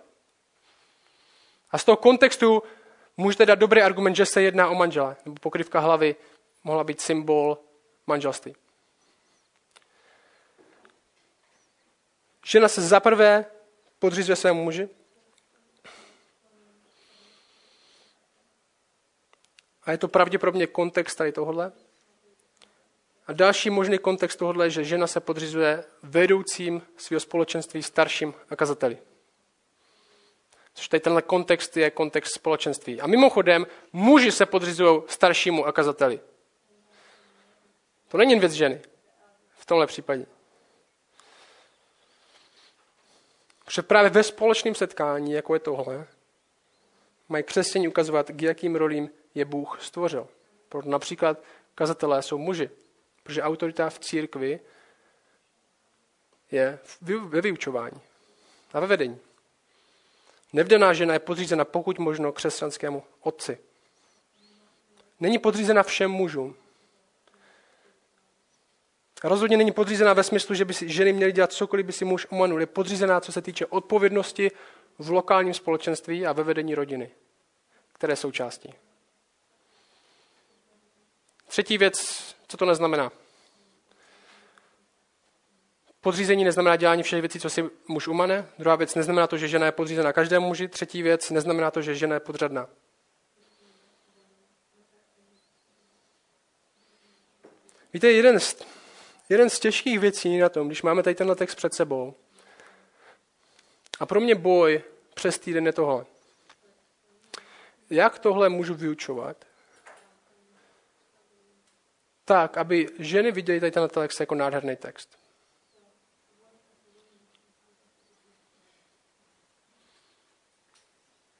[1.72, 2.64] A z toho kontextu
[3.18, 5.16] můžete dát dobrý argument, že se jedná o manžele.
[5.26, 6.16] Nebo pokrývka hlavy
[6.64, 7.58] mohla být symbol
[8.08, 8.56] manželství.
[12.46, 13.46] Žena se zaprvé
[14.00, 14.90] podřizuje svému muži.
[19.84, 21.72] A je to pravděpodobně kontext tady tohohle.
[23.28, 28.56] A další možný kontext tohohle je, že žena se podřizuje vedoucím svého společenství starším a
[28.56, 28.98] kazateli.
[30.74, 33.02] Což tady tenhle kontext je kontext společenství.
[33.02, 36.20] A mimochodem, muži se podřizují staršímu a kazateli.
[38.08, 38.82] To není jen věc ženy.
[39.58, 40.26] V tomhle případě.
[43.66, 46.08] Protože právě ve společném setkání, jako je tohle,
[47.30, 50.28] mají křesťaní ukazovat, k jakým rolím je Bůh stvořil.
[50.70, 51.44] Proto například
[51.76, 52.70] kazatelé jsou muži,
[53.24, 54.60] protože autorita v církvi
[56.52, 56.80] je
[57.20, 58.02] ve vyučování
[58.74, 59.20] a ve vedení.
[60.54, 63.58] Nevdaná žena je podřízena pokud možno křesťanskému otci.
[65.20, 66.56] Není podřízena všem mužům.
[69.24, 72.28] Rozhodně není podřízená ve smyslu, že by si ženy měly dělat cokoliv by si muž
[72.30, 72.60] umanul.
[72.60, 74.52] Je podřízená, co se týče odpovědnosti
[75.00, 77.12] v lokálním společenství a ve vedení rodiny,
[77.94, 78.74] které jsou částí.
[81.52, 81.96] Třetí věc,
[82.48, 83.12] co to neznamená.
[86.02, 88.50] Podřízení neznamená dělání všech věcí, co si muž umane.
[88.60, 90.68] Druhá věc neznamená to, že žena je podřízená každému muži.
[90.68, 92.70] Třetí věc neznamená to, že žena je podřadná.
[97.94, 98.56] Víte, jeden z,
[99.30, 102.16] jeden z těžkých věcí na tom, když máme tady tenhle text před sebou,
[104.00, 104.84] a pro mě boj
[105.14, 106.06] přes týden je tohle.
[107.90, 109.51] Jak tohle můžu vyučovat?
[112.32, 115.10] Tak, aby ženy viděly tady tenhle text jako nádherný text.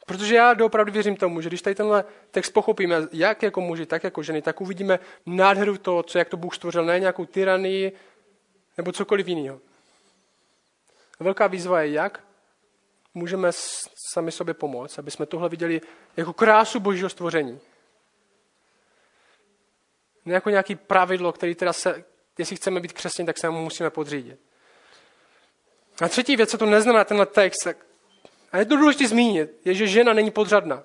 [0.06, 4.04] Protože já doopravdy věřím tomu, že když tady tenhle text pochopíme, jak jako muži, tak
[4.04, 7.92] jako ženy, tak uvidíme nádheru toho, co jak to Bůh stvořil, ne nějakou tyranii
[8.78, 9.60] nebo cokoliv jiného.
[11.20, 12.24] Velká výzva je, jak
[13.14, 13.50] můžeme
[14.14, 15.82] sami sobě pomoct, aby jsme tohle viděli
[16.18, 17.60] jako krásu božího stvoření.
[20.26, 22.04] Ne jako nějaký pravidlo, který teda se,
[22.38, 24.40] jestli chceme být křesťané, tak se mu musíme podřídit.
[26.02, 27.68] A třetí věc, co to neznamená tenhle text,
[28.52, 30.84] a je to důležité zmínit, je, že žena není podřadná.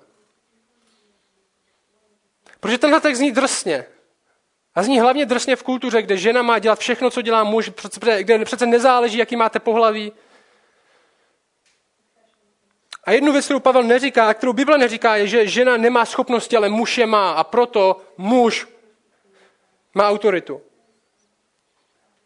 [2.59, 3.85] Protože tenhle text zní drsně.
[4.75, 7.71] A zní hlavně drsně v kultuře, kde žena má dělat všechno, co dělá muž,
[8.19, 10.11] kde přece nezáleží, jaký máte pohlaví.
[13.03, 16.57] A jednu věc, kterou Pavel neříká, a kterou Bible neříká, je, že žena nemá schopnosti,
[16.57, 17.31] ale muž je má.
[17.31, 18.67] A proto muž
[19.97, 20.61] má autoritu.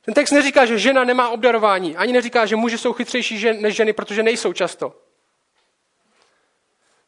[0.05, 3.93] Ten text neříká, že žena nemá obdarování, ani neříká, že muži jsou chytřejší než ženy,
[3.93, 4.95] protože nejsou často.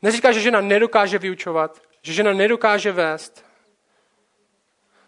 [0.01, 3.45] Neříká, že žena nedokáže vyučovat, že žena nedokáže vést.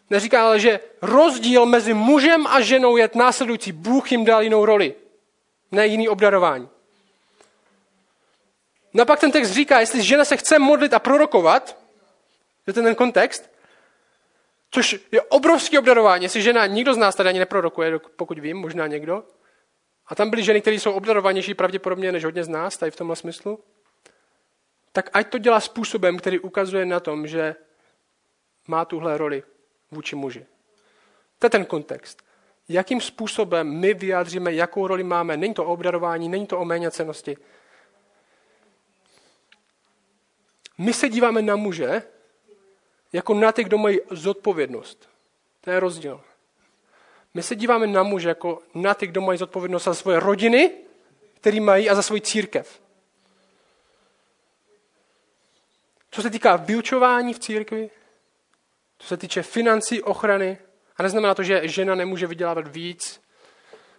[0.10, 3.72] Neříká ale, že rozdíl mezi mužem a ženou je následující.
[3.72, 4.96] Bůh jim dal jinou roli,
[5.72, 6.70] ne jiný obdarování.
[8.94, 11.78] No pak ten text říká, jestli žena se chce modlit a prorokovat,
[12.68, 13.55] je ten ten kontext,
[14.76, 16.24] což je obrovský obdarování.
[16.24, 19.24] Jestli žena, nikdo z nás tady ani neprorokuje, pokud vím, možná někdo.
[20.08, 23.16] A tam byly ženy, které jsou obdarovanější pravděpodobně než hodně z nás, tady v tomhle
[23.16, 23.60] smyslu
[24.96, 27.56] tak ať to dělá způsobem, který ukazuje na tom, že
[28.68, 29.44] má tuhle roli
[29.92, 30.46] vůči muži.
[31.40, 32.24] To je ten kontext.
[32.70, 35.38] Jakým způsobem my vyjádříme, jakou roli máme.
[35.38, 37.38] Není to o obdarování, není to o méněcenosti.
[40.78, 42.04] My se díváme na muže
[43.16, 45.10] jako na ty, kdo mají zodpovědnost.
[45.62, 46.22] To je rozdíl.
[47.34, 50.72] My se díváme na muže jako na ty, kdo mají zodpovědnost za svoje rodiny,
[51.34, 52.82] který mají, a za svůj církev.
[56.12, 57.90] Co se týká vyučování v církvi,
[58.98, 60.58] co se týče financí, ochrany,
[60.98, 63.22] a neznamená to, že žena nemůže vydělávat víc,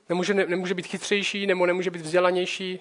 [0.08, 2.80] nemůže, ne, nemůže být chytřejší nebo nemůže být vzdělanější.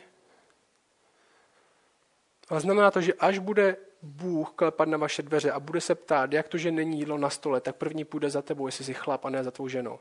[2.49, 6.33] Ale znamená to, že až bude Bůh klepat na vaše dveře a bude se ptát,
[6.33, 9.25] jak to, že není jídlo na stole, tak první půjde za tebou, jestli jsi chlap
[9.25, 9.99] a ne za tvou ženou.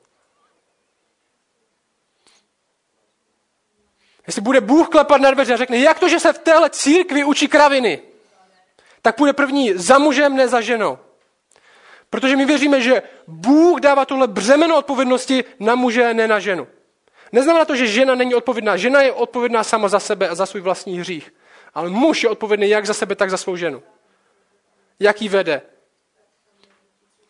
[4.26, 7.24] Jestli bude Bůh klepat na dveře a řekne, jak to, že se v téhle církvi
[7.24, 8.02] učí kraviny,
[9.02, 10.98] tak půjde první za mužem, ne za ženou.
[12.10, 16.66] Protože my věříme, že Bůh dává tohle břemeno odpovědnosti na muže, ne na ženu.
[17.32, 18.76] Neznamená to, že žena není odpovědná.
[18.76, 21.32] Žena je odpovědná sama za sebe a za svůj vlastní hřích.
[21.74, 23.82] Ale muž je odpovědný jak za sebe, tak za svou ženu.
[25.00, 25.62] Jak ji vede.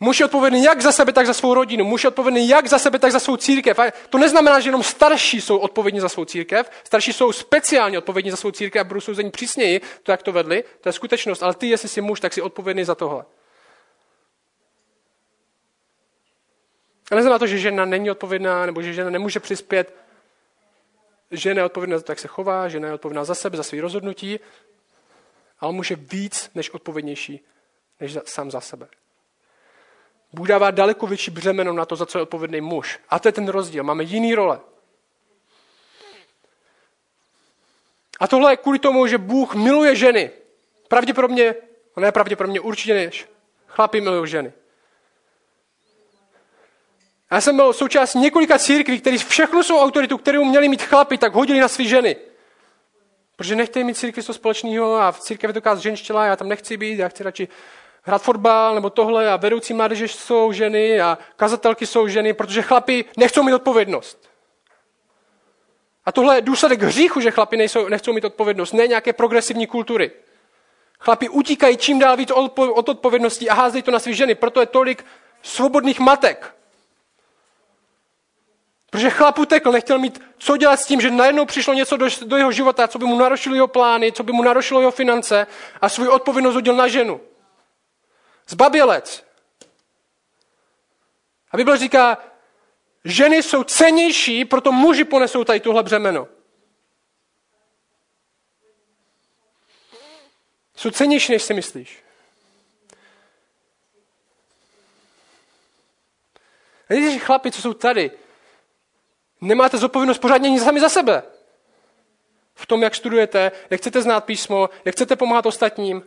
[0.01, 1.85] Muž je odpovědný jak za sebe, tak za svou rodinu.
[1.85, 3.79] Muž je odpovědný jak za sebe, tak za svou církev.
[3.79, 6.71] A to neznamená, že jenom starší jsou odpovědní za svou církev.
[6.85, 10.65] Starší jsou speciálně odpovědní za svou církev a budou souzení přísněji, to, jak to vedli.
[10.81, 11.43] To je skutečnost.
[11.43, 13.25] Ale ty, jestli jsi muž, tak jsi odpovědný za tohle.
[17.11, 20.04] A neznamená to, že žena není odpovědná, nebo že žena nemůže přispět.
[21.35, 23.81] Žena je odpovědná za to, jak se chová, žena je odpovědná za sebe, za své
[23.81, 24.41] rozhodnutí,
[25.61, 27.45] ale může víc než odpovědnější,
[28.01, 28.89] než za, sám za sebe.
[30.33, 33.01] Bůh dává daleko větší břemeno na to, za co je odpovědný muž.
[33.09, 33.85] A to je ten rozdíl.
[33.85, 34.61] Máme jiný role.
[38.21, 40.31] A tohle je kvůli tomu, že Bůh miluje ženy.
[40.89, 41.55] Pravděpodobně,
[41.97, 43.29] ne pravděpodobně, určitě než.
[43.67, 44.53] Chlapi milují ženy.
[47.35, 51.35] Já jsem byl součást několika církví, které všechno jsou autoritu, kterou měli mít chlapi, tak
[51.35, 52.17] hodili na své ženy.
[53.37, 56.99] Protože nechtějí mít církvi to společného a v církvi to ženštěla, já tam nechci být,
[56.99, 57.49] já chci radši
[58.03, 63.05] hrát fotbal nebo tohle a vedoucí mládeže jsou ženy a kazatelky jsou ženy, protože chlapi
[63.17, 64.31] nechcou mít odpovědnost.
[66.05, 70.11] A tohle je důsledek hříchu, že chlapi nejsou, nechcou mít odpovědnost, ne nějaké progresivní kultury.
[70.99, 74.67] Chlapi utíkají čím dál víc od odpovědnosti a házejí to na své ženy, proto je
[74.67, 75.05] tolik
[75.43, 76.55] svobodných matek.
[78.95, 82.37] Protože chlap utekl, nechtěl mít co dělat s tím, že najednou přišlo něco do, do
[82.37, 85.47] jeho života, co by mu narušilo jeho plány, co by mu narušilo jeho finance
[85.81, 87.21] a svůj odpovědnost hodil na ženu.
[88.49, 89.25] Zbabělec.
[91.51, 92.19] A Bible říká,
[93.05, 96.29] ženy jsou cenější, proto muži ponesou tady tuhle břemeno.
[100.77, 102.03] Jsou cenější, než si myslíš.
[106.91, 108.11] A chlapi, co jsou tady,
[109.45, 111.23] nemáte zodpovědnost pořádně ani sami za sebe.
[112.55, 116.03] V tom, jak studujete, jak chcete znát písmo, jak chcete pomáhat ostatním.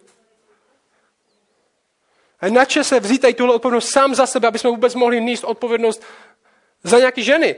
[2.42, 5.44] A na se vzít tady tuhle odpovědnost sám za sebe, aby jsme vůbec mohli níst
[5.44, 6.04] odpovědnost
[6.84, 7.56] za nějaké ženy.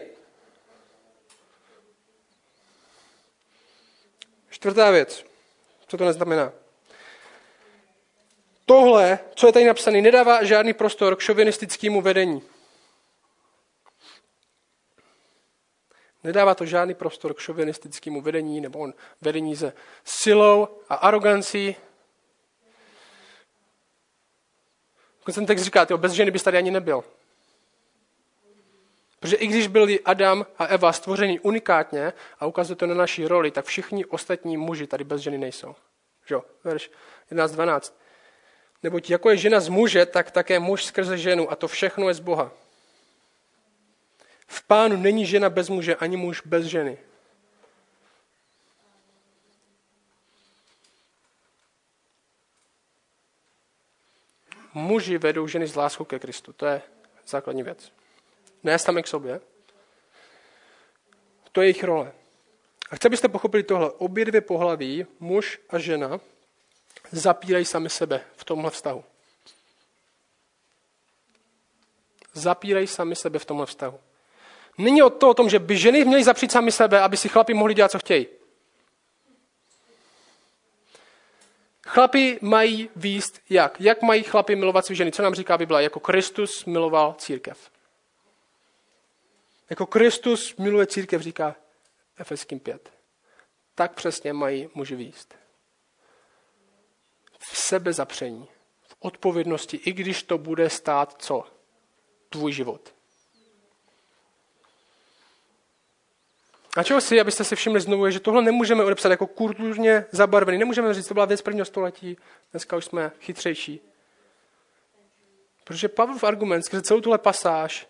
[4.50, 5.26] Čtvrtá věc.
[5.88, 6.52] Co to neznamená?
[8.66, 12.42] Tohle, co je tady napsané, nedává žádný prostor k šovinistickému vedení.
[16.24, 21.76] Nedává to žádný prostor k šovinistickému vedení nebo on vedení se silou a arogancí.
[25.34, 27.04] Ten text říká, tyjo, bez ženy bys tady ani nebyl.
[29.20, 33.52] Protože i když byli Adam a Eva stvoření unikátně a ukazuje to na naší roli,
[33.52, 35.76] tak všichni ostatní muži tady bez ženy nejsou.
[36.30, 36.92] Jo, verš
[37.32, 37.94] 11.12.
[38.84, 42.14] Neboť jako je žena z muže, tak také muž skrze ženu a to všechno je
[42.14, 42.52] z Boha.
[44.50, 46.98] V pánu není žena bez muže, ani muž bez ženy.
[54.74, 56.54] Muži vedou ženy z láskou ke Kristu.
[56.54, 56.82] To je
[57.28, 57.92] základní věc.
[58.64, 59.42] Ne sami k sobě.
[61.52, 62.12] To je jejich role.
[62.92, 63.92] A chci, abyste pochopili tohle.
[63.92, 66.20] Obě dvě pohlaví, muž a žena,
[67.12, 69.04] zapírají sami sebe v tomhle vztahu.
[72.34, 74.00] Zapírají sami sebe v tomhle vztahu.
[74.80, 77.54] Není o to o tom, že by ženy měly zapřít sami sebe, aby si chlapi
[77.54, 78.28] mohli dělat, co chtějí.
[81.88, 83.82] Chlapi mají výst jak?
[83.82, 85.12] Jak mají chlapi milovat své ženy?
[85.12, 85.84] Co nám říká Bible?
[85.84, 87.72] Jako Kristus miloval církev.
[89.70, 91.56] Jako Kristus miluje církev, říká
[92.18, 92.94] Efeským 5.
[93.76, 95.36] Tak přesně mají muži výst.
[97.40, 98.48] V sebezapření,
[98.82, 101.44] v odpovědnosti, i když to bude stát co?
[102.30, 102.99] Tvůj život.
[106.80, 110.58] A čeho si, abyste si všimli znovu, je, že tohle nemůžeme odepsat jako kulturně zabarvený.
[110.58, 112.18] Nemůžeme říct, to byla věc prvního století,
[112.52, 113.82] dneska už jsme chytřejší.
[115.64, 117.88] Protože Pavlov argument skrze celou tuhle pasáž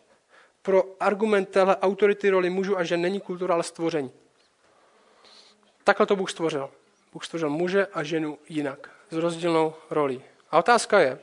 [0.61, 4.11] pro argument téhle autority roli mužů a žen není kultura, ale stvoření.
[5.83, 6.69] Takhle to Bůh stvořil.
[7.13, 10.23] Bůh stvořil muže a ženu jinak, s rozdílnou rolí.
[10.51, 11.19] A otázka je,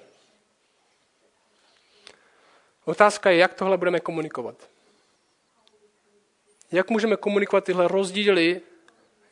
[2.85, 4.76] otázka je, jak tohle budeme komunikovat.
[6.73, 8.61] Jak můžeme komunikovat tyhle rozdíly,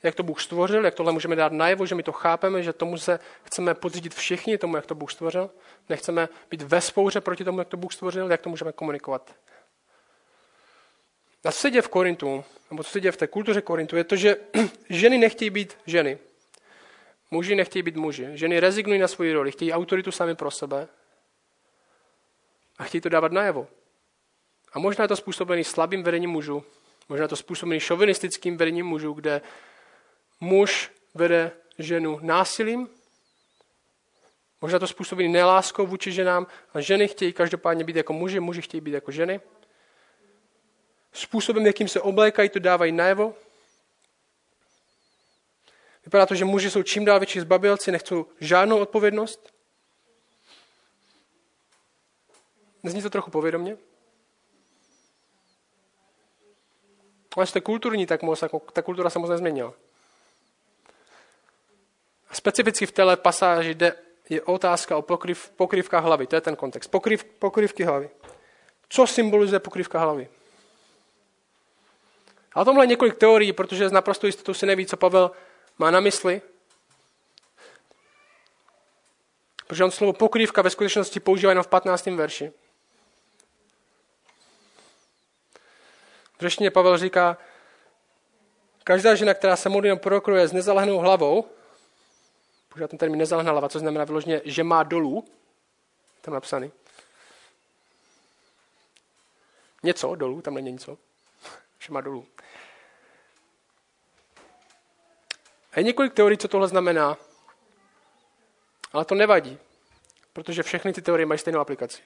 [0.02, 2.98] jak to Bůh stvořil, jak tohle můžeme dát najevo, že my to chápeme, že tomu
[2.98, 5.50] se chceme podřídit všichni, tomu, jak to Bůh stvořil.
[5.88, 9.34] Nechceme být ve spouře proti tomu, jak to Bůh stvořil, jak to můžeme komunikovat.
[11.44, 14.04] A co se děje v Korintu, nebo co se děje v té kultuře Korintu, je
[14.04, 14.36] to, že
[14.90, 16.18] ženy nechtějí být ženy.
[17.30, 18.28] Muži nechtějí být muži.
[18.32, 20.88] Ženy rezignují na svoji roli, chtějí autoritu sami pro sebe
[22.78, 23.66] a chtějí to dávat najevo.
[24.72, 26.64] A možná je to způsobený slabým vedením mužů,
[27.08, 29.40] možná to způsobený šovinistickým vedením mužů, kde
[30.40, 32.88] muž vede ženu násilím,
[34.60, 38.80] možná to způsobený neláskou vůči ženám a ženy chtějí každopádně být jako muži, muži chtějí
[38.80, 39.40] být jako ženy.
[41.12, 43.34] Způsobem, jakým se oblékají, to dávají najevo.
[46.04, 49.52] Vypadá to, že muži jsou čím dál větší zbabělci, nechcou žádnou odpovědnost.
[52.82, 53.76] Nezní to trochu povědomě?
[57.36, 59.72] Ale jste kulturní, tak moc, jako, ta kultura se moc nezměnila.
[62.30, 63.96] A specificky v téhle pasáži jde,
[64.28, 66.26] je otázka o pokryv, pokrývka hlavy.
[66.26, 66.90] To je ten kontext.
[66.90, 68.10] Pokryv, pokrývky hlavy.
[68.88, 70.28] Co symbolizuje pokrývka hlavy?
[72.52, 75.30] A o tomhle je několik teorií, protože z naprosto jistotou si neví, co Pavel
[75.78, 76.42] má na mysli.
[79.66, 82.06] Protože on slovo pokrývka ve skutečnosti používá jenom v 15.
[82.06, 82.52] verši.
[86.38, 87.38] V řeštině Pavel říká,
[88.84, 91.50] každá žena, která se modlí prokruje s nezalehnou hlavou,
[92.68, 95.24] používá ten termín nezalehná hlava, co znamená vyloženě, že má dolů,
[96.20, 96.72] tam napsaný.
[99.82, 100.98] Něco dolů, tam není něco,
[101.78, 102.26] že má dolů.
[105.72, 107.16] A je několik teorií, co tohle znamená,
[108.92, 109.58] ale to nevadí,
[110.32, 112.02] protože všechny ty teorie mají stejnou aplikaci.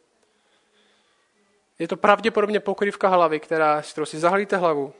[1.79, 4.95] Je to pravděpodobně pokrývka hlavy, která, s kterou si zahlíte hlavu,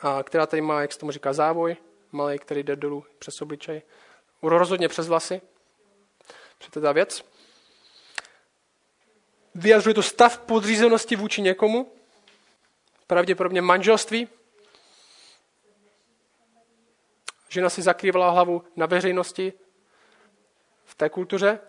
[0.00, 1.76] a která tady má, jak se tomu říká, závoj,
[2.12, 3.82] malý, který jde dolů přes obličej.
[4.42, 5.40] Rozhodně přes vlasy.
[6.70, 7.24] To je ta věc.
[9.54, 11.92] Vyjadřuje to stav podřízenosti vůči někomu,
[13.06, 14.28] pravděpodobně manželství.
[17.48, 19.52] Žena si zakrývala hlavu na veřejnosti
[20.84, 21.60] v té kultuře.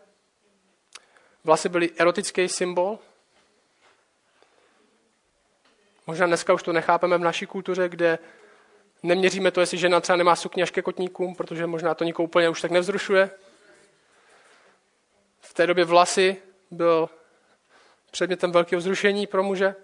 [1.44, 3.00] Vlasy byly erotický symbol,
[6.08, 8.20] Možná dneska už to nechápeme v naší kultuře, kde
[9.04, 12.50] neměříme to, jestli žena třeba nemá sukně až ke kotníkům, protože možná to nikoho úplně
[12.50, 13.30] už tak nevzrušuje.
[15.40, 16.38] V té době vlasy
[16.72, 17.10] byl
[18.12, 19.76] předmětem velkého vzrušení pro muže.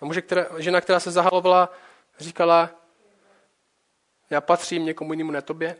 [0.00, 1.72] A muže, která, žena, která se zahalovala,
[2.18, 2.70] říkala,
[4.30, 5.76] já patřím někomu jinému, ne tobě.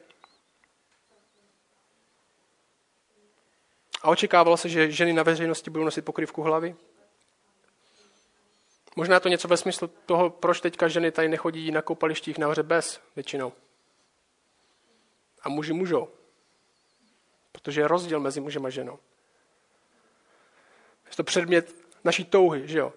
[4.02, 6.76] A očekávalo se, že ženy na veřejnosti budou nosit pokrývku hlavy.
[8.96, 13.00] Možná to něco ve smyslu toho, proč teďka ženy tady nechodí na koupalištích nahoře bez
[13.16, 13.52] většinou.
[15.42, 16.08] A muži můžou.
[17.52, 18.98] Protože je rozdíl mezi mužem a ženou.
[21.10, 22.92] Je to předmět naší touhy, že jo?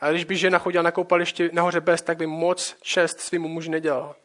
[0.00, 3.70] A když by žena chodila na koupaliště nahoře bez, tak by moc čest svým muži
[3.70, 4.16] nedělala.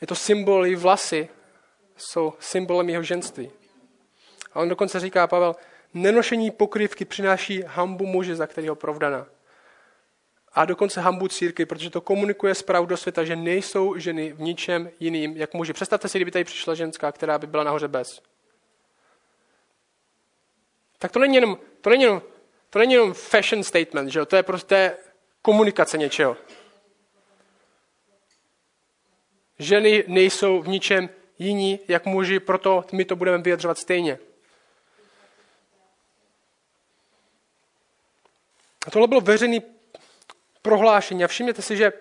[0.00, 1.28] Je to symbol, i vlasy
[1.96, 3.59] jsou symbolem jeho ženství.
[4.52, 5.56] A on dokonce říká, Pavel,
[5.94, 9.26] nenošení pokrývky přináší hambu muže, za kterého provdana.
[10.52, 14.90] A dokonce hambu círky, protože to komunikuje zprávu do světa, že nejsou ženy v ničem
[15.00, 15.72] jiným, jak muži.
[15.72, 18.22] Představte si, kdyby tady přišla ženská, která by byla nahoře bez.
[20.98, 22.22] Tak to není jenom, to není jenom,
[22.70, 24.26] to není jenom fashion statement, že jo?
[24.26, 24.96] to je prostě
[25.42, 26.36] komunikace něčeho.
[29.58, 31.08] Ženy nejsou v ničem
[31.38, 34.18] jiní, jak muži, proto my to budeme vyjadřovat stejně.
[38.86, 39.62] A tohle bylo veřejný
[40.62, 41.24] prohlášení.
[41.24, 41.92] A všimněte si, že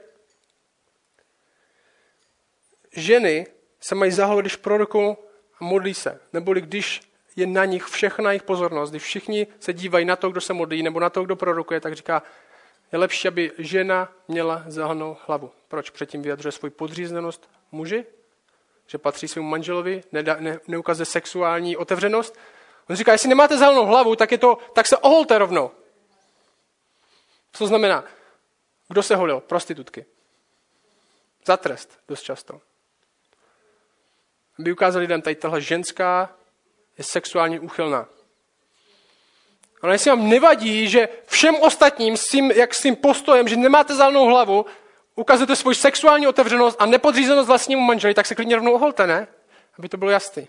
[2.96, 3.48] ženy
[3.80, 5.16] se mají zahovat, když prorokují
[5.60, 6.20] a modlí se.
[6.34, 7.02] Neboli když
[7.36, 10.84] je na nich všechna jejich pozornost, když všichni se dívají na to, kdo se modlí,
[10.84, 12.24] nebo na to, kdo prorokuje, tak říká,
[12.92, 15.52] je lepší, aby žena měla zahlnou hlavu.
[15.68, 15.90] Proč?
[15.90, 18.06] Předtím vyjadřuje svou podřízenost muži,
[18.88, 22.40] že patří svému manželovi, ne, ne, neukazuje sexuální otevřenost.
[22.90, 25.72] On říká, jestli nemáte zahlnou hlavu, tak, je to, tak se oholte rovnou.
[27.52, 28.04] Co znamená?
[28.88, 29.40] Kdo se holil?
[29.40, 30.06] Prostitutky.
[31.46, 32.62] Za trest dost často.
[34.60, 36.36] Aby ukázali lidem, tady tahle ženská
[36.98, 38.08] je sexuálně úchylná.
[39.82, 43.96] Ale jestli vám nevadí, že všem ostatním, s tím, jak s tím postojem, že nemáte
[43.96, 44.66] zelenou hlavu,
[45.16, 49.28] ukazujete svoji sexuální otevřenost a nepodřízenost vlastnímu manželi, tak se klidně rovnou oholte, ne?
[49.78, 50.48] Aby to bylo jasný.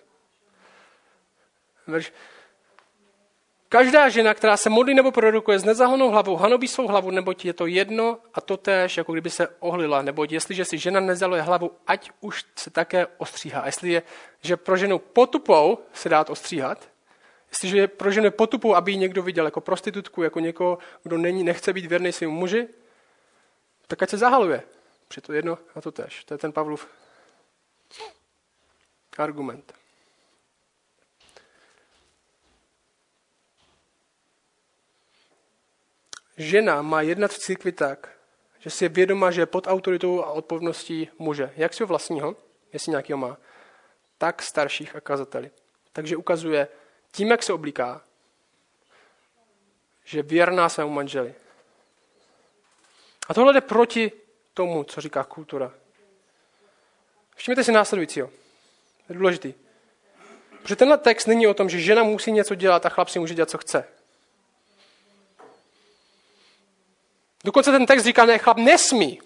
[3.72, 7.52] Každá žena, která se modlí nebo produkuje s nezahonou hlavou, hanobí svou hlavu, neboť je
[7.52, 10.02] to jedno a to též, jako kdyby se ohlila.
[10.02, 13.60] Neboť jestliže si žena nezaluje hlavu, ať už se také ostříhá.
[13.60, 14.02] A jestli je,
[14.42, 16.90] že pro ženu potupou se dát ostříhat,
[17.50, 21.44] Jestliže je pro ženu potupu, aby ji někdo viděl jako prostitutku, jako někoho, kdo není,
[21.44, 22.68] nechce být věrný svým muži,
[23.86, 24.62] tak ať se zahaluje.
[25.08, 26.24] Při to jedno a to tež.
[26.24, 26.86] To je ten Pavlov
[29.18, 29.79] argument.
[36.40, 38.08] Žena má jednat v církvi tak,
[38.58, 41.52] že si je vědoma, že je pod autoritou a odpovědností muže.
[41.56, 42.36] Jak svého vlastního,
[42.72, 43.36] jestli nějakého má,
[44.18, 45.50] tak starších a kazateli.
[45.92, 46.68] Takže ukazuje
[47.12, 48.02] tím, jak se oblíká,
[50.04, 51.34] že věrná svému manželi.
[53.28, 54.12] A tohle jde proti
[54.54, 55.72] tomu, co říká kultura.
[57.36, 58.30] Všimněte si následujícího.
[59.08, 59.54] Je důležitý.
[60.62, 63.34] Protože tenhle text není o tom, že žena musí něco dělat a chlap si může
[63.34, 63.99] dělat, co chce.
[67.44, 69.20] Dokonce ten text říká, ne, chlap nesmí.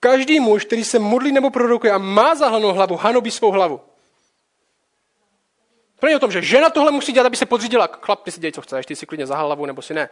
[0.00, 3.80] Každý muž, který se modlí nebo prorokuje a má zahlanou hlavu, hanobí svou hlavu.
[5.98, 7.86] To není o tom, že žena tohle musí dělat, aby se podřídila.
[7.86, 10.08] Chlap, ty si děj, co chceš, ty si klidně zahal hlavu, nebo si ne.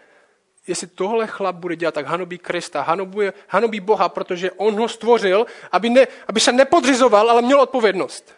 [0.66, 5.46] Jestli tohle chlap bude dělat, tak hanobí Krista, hanobí, hanobí Boha, protože on ho stvořil,
[5.72, 8.34] aby, ne, aby se nepodřizoval, ale měl odpovědnost.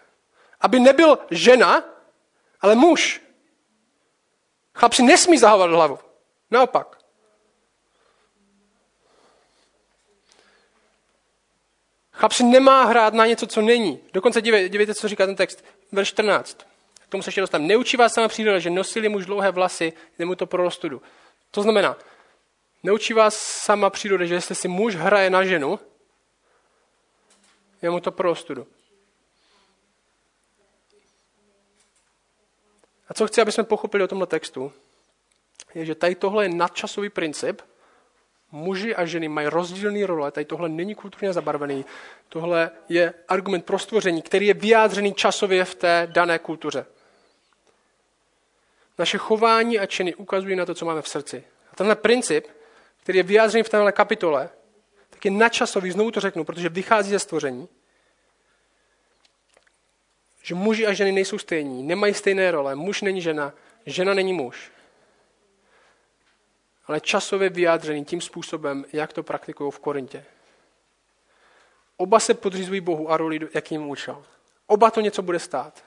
[0.61, 1.85] Aby nebyl žena,
[2.63, 3.21] ale muž.
[4.75, 5.99] Chlap si nesmí zahávat hlavu.
[6.51, 6.99] Naopak.
[12.13, 14.01] Chlap si nemá hrát na něco, co není.
[14.13, 15.65] Dokonce dívejte, dívejte co říká ten text.
[15.93, 16.67] Verš 14.
[17.01, 17.67] K tomu se ještě dostanu.
[17.67, 21.03] Neučí vás sama příroda, že nosili muž dlouhé vlasy, jde mu to pro rostudu.
[21.51, 21.97] To znamená,
[22.83, 25.79] neučí vás sama příroda, že jestli si muž hraje na ženu,
[27.83, 28.67] je mu to pro rostudu.
[33.13, 34.73] A co chci, aby jsme pochopili o tomto textu,
[35.75, 37.63] je, že tady tohle je nadčasový princip.
[38.53, 41.85] Muži a ženy mají rozdílné role, tady tohle není kulturně zabarvený.
[42.29, 46.87] Tohle je argument pro stvoření, který je vyjádřený časově v té dané kultuře.
[48.99, 51.45] Naše chování a činy ukazují na to, co máme v srdci.
[51.73, 52.47] A tenhle princip,
[53.03, 54.49] který je vyjádřený v téhle kapitole,
[55.11, 57.69] tak je nadčasový, znovu to řeknu, protože vychází ze stvoření
[60.43, 62.75] že muži a ženy nejsou stejní, nemají stejné role.
[62.75, 63.53] Muž není žena,
[63.87, 64.71] žena není muž.
[66.87, 70.25] Ale časově vyjádřený tím způsobem, jak to praktikují v Korintě.
[71.97, 74.25] Oba se podřizují Bohu a roli, jaký jim účel.
[74.67, 75.85] Oba to něco bude stát.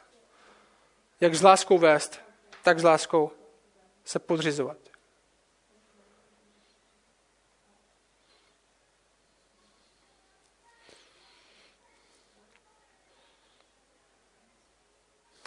[1.21, 2.21] Jak s láskou vést,
[2.63, 3.31] tak s láskou
[4.05, 4.77] se podřizovat.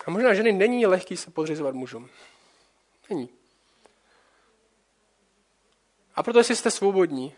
[0.08, 2.10] A možná ženy není lehký se podřizovat mužům.
[3.10, 3.28] Není.
[6.14, 7.34] A proto, jestli jste svobodní,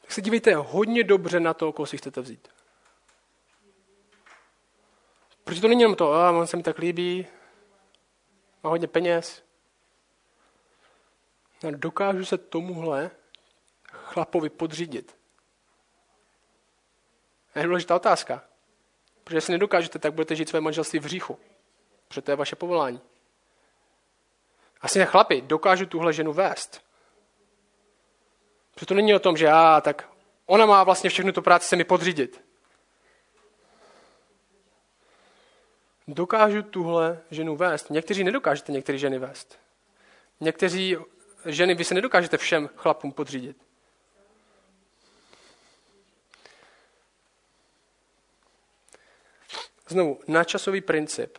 [0.00, 2.48] tak se dívejte hodně dobře na to, koho si chcete vzít.
[5.44, 7.26] Protože to není jenom to, a on se mi tak líbí,
[8.62, 9.42] má hodně peněz.
[11.68, 13.10] A dokážu se tomuhle
[13.92, 15.16] chlapovi podřídit.
[17.52, 18.53] To je důležitá otázka.
[19.24, 21.38] Protože si nedokážete, tak budete žít své manželství v hříchu.
[22.08, 23.00] Protože to je vaše povolání.
[24.80, 26.84] Asi ne chlapi, dokážu tuhle ženu vést.
[28.74, 30.08] Protože to není o tom, že já, tak
[30.46, 32.44] ona má vlastně všechnu tu práci se mi podřídit.
[36.08, 37.90] Dokážu tuhle ženu vést.
[37.90, 39.58] Někteří nedokážete některé ženy vést.
[40.40, 40.96] Někteří
[41.46, 43.56] ženy vy se nedokážete všem chlapům podřídit.
[49.88, 51.38] Znovu, nadčasový princip,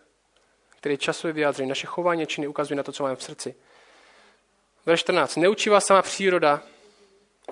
[0.78, 1.70] který je časově vyjádřený.
[1.70, 3.56] Naše chování činy ukazují na to, co máme v srdci.
[4.86, 5.36] Ve 14.
[5.36, 6.64] Neučí vás sama příroda,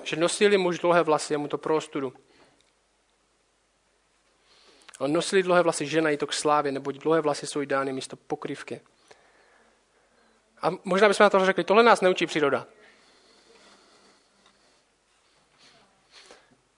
[0.03, 2.13] že nosili muž dlouhé vlasy, je mu to pro ostudu.
[4.99, 8.15] Ale nosili dlouhé vlasy žena i to k slávě, neboť dlouhé vlasy jsou dány místo
[8.15, 8.81] pokrývky.
[10.61, 12.67] A možná bychom na to řekli, tohle nás neučí příroda.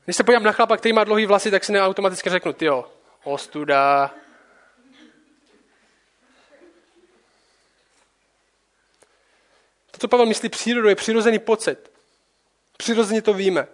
[0.06, 2.92] Když se podívám na chlapa, který má dlouhé vlasy, tak si neautomaticky řeknu, ty jo,
[3.26, 4.14] ostuda.
[9.92, 11.92] To, co Pavel myslí přírodu, je přirozený pocit.
[12.78, 13.68] Přirozeně to víme.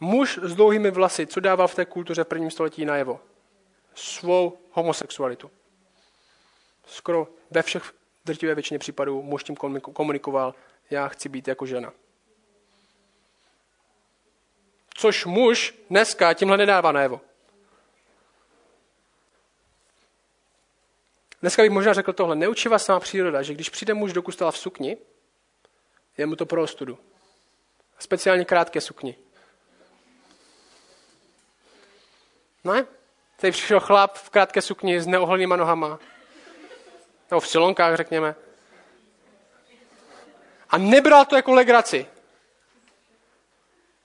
[0.00, 3.20] Muž s dlouhými vlasy, co dával v té kultuře v prvním století najevo?
[3.94, 5.50] Svou homosexualitu.
[6.86, 7.92] Skoro ve všech
[8.24, 9.56] drtivé většině případů muž tím
[9.92, 10.54] komunikoval,
[10.90, 11.92] já chci být jako žena.
[15.00, 17.20] Což muž dneska tímhle nedává najevo.
[21.40, 22.36] Dneska bych možná řekl tohle.
[22.36, 24.96] Neučí vás sama příroda, že když přijde muž do kostela v sukni,
[26.18, 26.98] je mu to pro ostudu.
[27.98, 29.16] Speciálně krátké sukni.
[32.64, 32.86] Ne?
[33.36, 35.98] Tady přišel chlap v krátké sukni s neoholnýma nohama.
[37.30, 38.34] Nebo v silonkách, řekněme.
[40.70, 42.06] A nebral to jako legraci.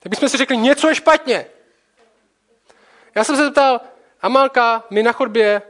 [0.05, 1.45] Tak bychom si řekli, něco je špatně.
[3.15, 3.81] Já jsem se zeptal,
[4.21, 5.61] Amalka mi na chodbě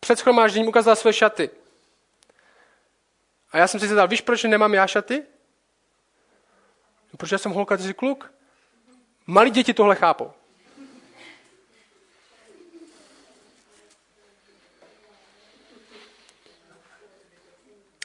[0.00, 1.50] před schromážděním ukázala své šaty.
[3.52, 5.22] A já jsem si zeptal, víš, proč nemám já šaty?
[7.12, 8.32] No, protože já jsem holka, ty kluk.
[9.26, 10.32] Malí děti tohle chápou.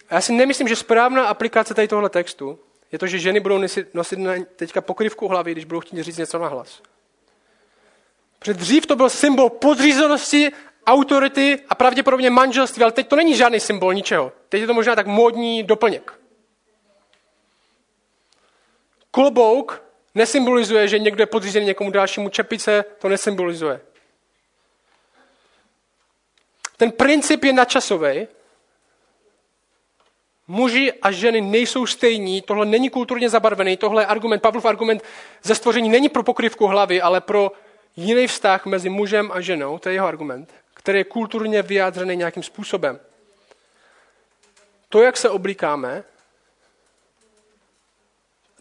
[0.10, 2.60] A já si nemyslím, že správná aplikace tady tohle textu
[2.92, 3.58] je to, že ženy budou
[3.94, 4.20] nosit,
[4.56, 6.82] teďka pokrývku hlavy, když budou chtít říct něco na hlas.
[8.40, 10.52] Protože dřív to byl symbol podřízenosti,
[10.88, 14.32] autority a pravděpodobně manželství, ale teď to není žádný symbol ničeho.
[14.50, 16.20] Teď je to možná tak módní doplněk.
[19.12, 19.84] Klobouk
[20.16, 23.82] nesymbolizuje, že někdo je podřízený někomu dalšímu, čepice to nesymbolizuje.
[26.78, 28.28] Ten princip je nadčasový.
[30.50, 35.04] Muži a ženy nejsou stejní, tohle není kulturně zabarvený, tohle je argument, Pavlov argument
[35.44, 37.52] ze stvoření není pro pokryvku hlavy, ale pro
[37.96, 42.44] jiný vztah mezi mužem a ženou, to je jeho argument, který je kulturně vyjádřený nějakým
[42.44, 43.00] způsobem.
[44.90, 46.04] To, jak se oblíkáme,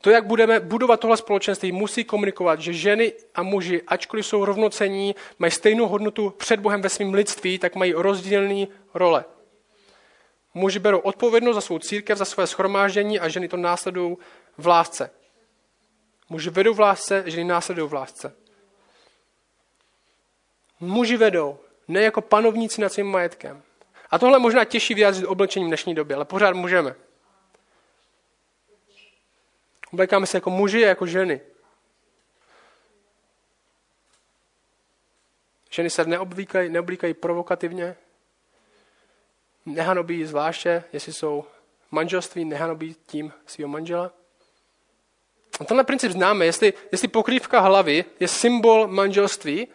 [0.01, 5.14] to, jak budeme budovat tohle společenství, musí komunikovat, že ženy a muži, ačkoliv jsou rovnocení,
[5.39, 9.24] mají stejnou hodnotu před Bohem ve svém lidství, tak mají rozdílné role.
[10.59, 14.17] Muži berou odpovědnost za svou církev, za své schromáždění a ženy to následují
[14.59, 15.11] v lásce.
[16.29, 18.35] Muži vedou v lásce, ženy následují v lásce.
[20.81, 23.63] Muži vedou, ne jako panovníci nad svým majetkem.
[24.11, 26.95] A tohle možná těžší vyjádřit oblečením v dnešní době, ale pořád můžeme.
[29.93, 31.41] Oblékáme se jako muži a jako ženy.
[35.71, 37.97] Ženy se neoblíkají, neoblíkají provokativně,
[39.75, 41.45] nehanobí zvláště, jestli jsou
[41.91, 44.12] manželství, nehanobí tím svého manžela.
[45.61, 49.69] A tenhle princip známe, jestli, jestli pokrývka hlavy je symbol manželství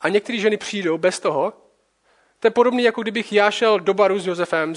[0.00, 1.52] a některé ženy přijdou bez toho,
[2.40, 4.74] to je podobné, jako kdybych já šel do baru s Josefem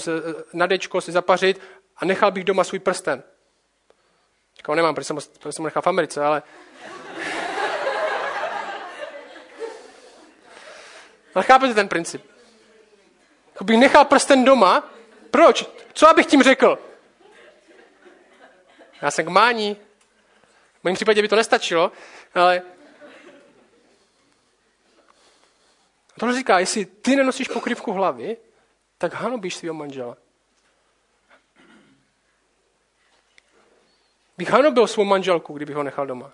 [0.52, 1.60] na dečko si zapařit
[1.96, 3.22] a nechal bych doma svůj prsten.
[4.56, 6.42] Říkal, nemám, protože jsem, protože jsem ho nechal v Americe, ale...
[11.34, 12.33] Ale chápete ten princip?
[13.60, 14.90] Bych nechal prsten doma,
[15.30, 15.66] proč?
[15.92, 16.78] Co abych tím řekl?
[19.02, 19.76] Já jsem k mání.
[20.80, 21.92] V mém případě by to nestačilo,
[22.34, 22.62] ale...
[26.16, 28.36] A tohle říká, jestli ty nenosíš pokrývku hlavy,
[28.98, 30.16] tak hanobíš svého manžela.
[34.38, 36.32] Bych hanobil svou manželku, kdybych ho nechal doma.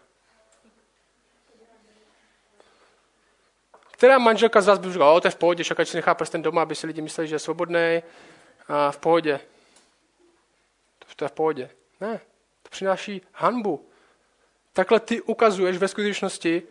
[4.01, 6.63] Která manželka z vás by říkala, to je v pohodě, však si nechá prsten doma,
[6.63, 8.03] aby si lidi mysleli, že je svobodný
[8.69, 9.41] a v pohodě.
[11.17, 11.71] To je v pohodě.
[12.01, 12.21] Ne,
[12.63, 13.87] to přináší hanbu.
[14.73, 16.63] Takhle ty ukazuješ ve skutečnosti,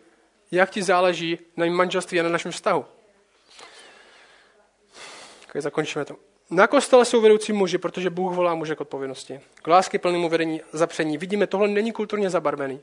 [0.51, 2.86] jak ti záleží na manželství a na našem vztahu.
[5.53, 6.15] Tak zakončíme to.
[6.49, 9.41] Na kostele jsou vedoucí muži, protože Bůh volá muže k odpovědnosti.
[9.55, 11.17] K lásky plnému vedení zapření.
[11.17, 12.82] Vidíme, tohle není kulturně zabarvený.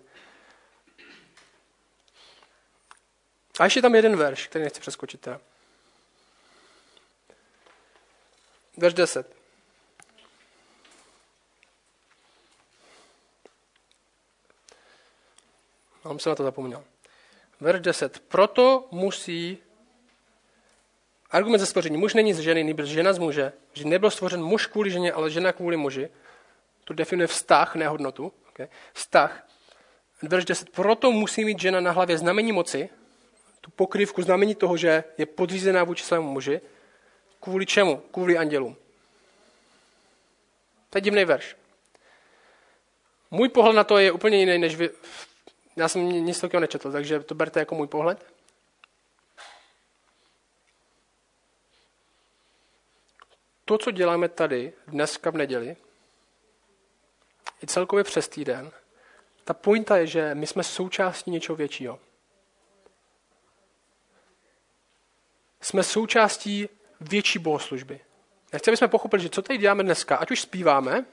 [3.58, 5.20] A ještě tam jeden verš, který nechci přeskočit.
[5.20, 5.40] Teda.
[8.76, 9.36] Verš 10.
[16.04, 16.84] Mám se na to zapomněl.
[17.60, 18.20] Verš 10.
[18.20, 19.58] Proto musí
[21.30, 21.96] Argument ze stvoření.
[21.96, 23.52] Muž není z ženy, nebo žena z muže.
[23.72, 26.08] Že nebyl stvořen muž kvůli ženě, ale žena kvůli muži.
[26.84, 28.32] To definuje vztah, nehodnotu.
[28.48, 28.68] Okay?
[28.92, 29.46] Vztah.
[30.22, 30.70] Verš 10.
[30.70, 32.88] Proto musí mít žena na hlavě znamení moci,
[33.66, 36.60] tu pokrývku znamení toho, že je podřízená vůči svému muži.
[37.40, 37.96] Kvůli čemu?
[37.96, 38.76] Kvůli andělům.
[40.90, 41.56] To je divný verš.
[43.30, 44.90] Můj pohled na to je úplně jiný, než vy.
[45.76, 48.36] Já jsem nic takového nečetl, takže to berte jako můj pohled.
[53.66, 55.76] to, co děláme tady dneska v neděli,
[57.62, 58.70] i celkově přes týden,
[59.44, 61.98] ta pointa je, že my jsme součástí něčeho většího.
[65.60, 66.68] Jsme součástí
[67.00, 68.00] větší bohoslužby.
[68.52, 71.04] Já chci, abychom pochopili, že co tady děláme dneska, ať už zpíváme,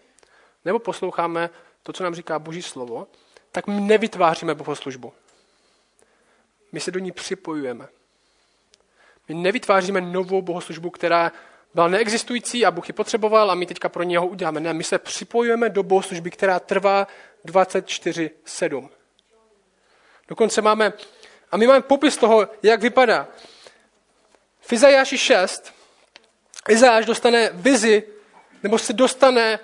[0.65, 1.49] nebo posloucháme
[1.83, 3.07] to, co nám říká Boží slovo,
[3.51, 5.13] tak my nevytváříme bohoslužbu.
[6.71, 7.87] My se do ní připojujeme.
[9.27, 11.31] My nevytváříme novou bohoslužbu, která
[11.73, 14.59] byl neexistující a Bůh ji potřeboval a my teďka pro něho uděláme.
[14.59, 17.07] Ne, my se připojujeme do bohoslužby, která trvá
[17.45, 18.89] 24.7.
[20.27, 20.93] Dokonce máme,
[21.51, 23.27] a my máme popis toho, jak vypadá.
[24.65, 25.73] V Izajáši 6
[26.69, 28.03] Izajáš dostane vizi,
[28.63, 29.59] nebo se dostane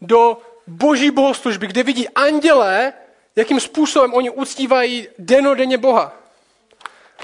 [0.00, 2.92] do boží bohoslužby, kde vidí andělé,
[3.36, 6.12] jakým způsobem oni uctívají denodenně Boha.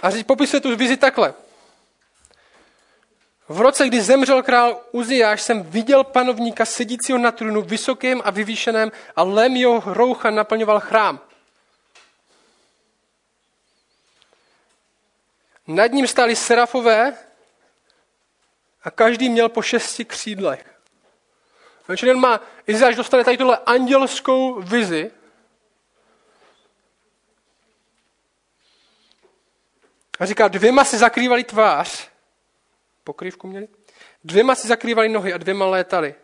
[0.03, 1.35] A říct, popisuje tu vizi takhle.
[3.49, 8.93] V roce, kdy zemřel král Uziáš, jsem viděl panovníka sedícího na trůnu vysokým a vyvýšeném
[9.17, 11.21] a lem jeho roucha naplňoval chrám.
[15.75, 17.15] Nad ním stáli serafové
[18.83, 20.81] a každý měl po šesti křídlech.
[21.87, 25.11] Takže on má, Izáš dostane tady tuhle andělskou vizi.
[30.19, 32.09] A říká, dvěma si zakrývali tvář.
[33.05, 33.69] Pokrývku měli?
[34.25, 36.15] Dvěma si zakrývali nohy a dvěma létali.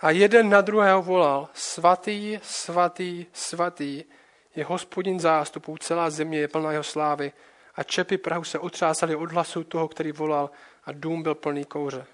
[0.00, 4.04] A jeden na druhého volal, svatý, svatý, svatý,
[4.56, 7.32] je hospodin zástupů, celá země je plná jeho slávy.
[7.74, 10.50] A čepy Prahu se otřásaly od hlasu toho, který volal
[10.84, 12.06] a dům byl plný kouře.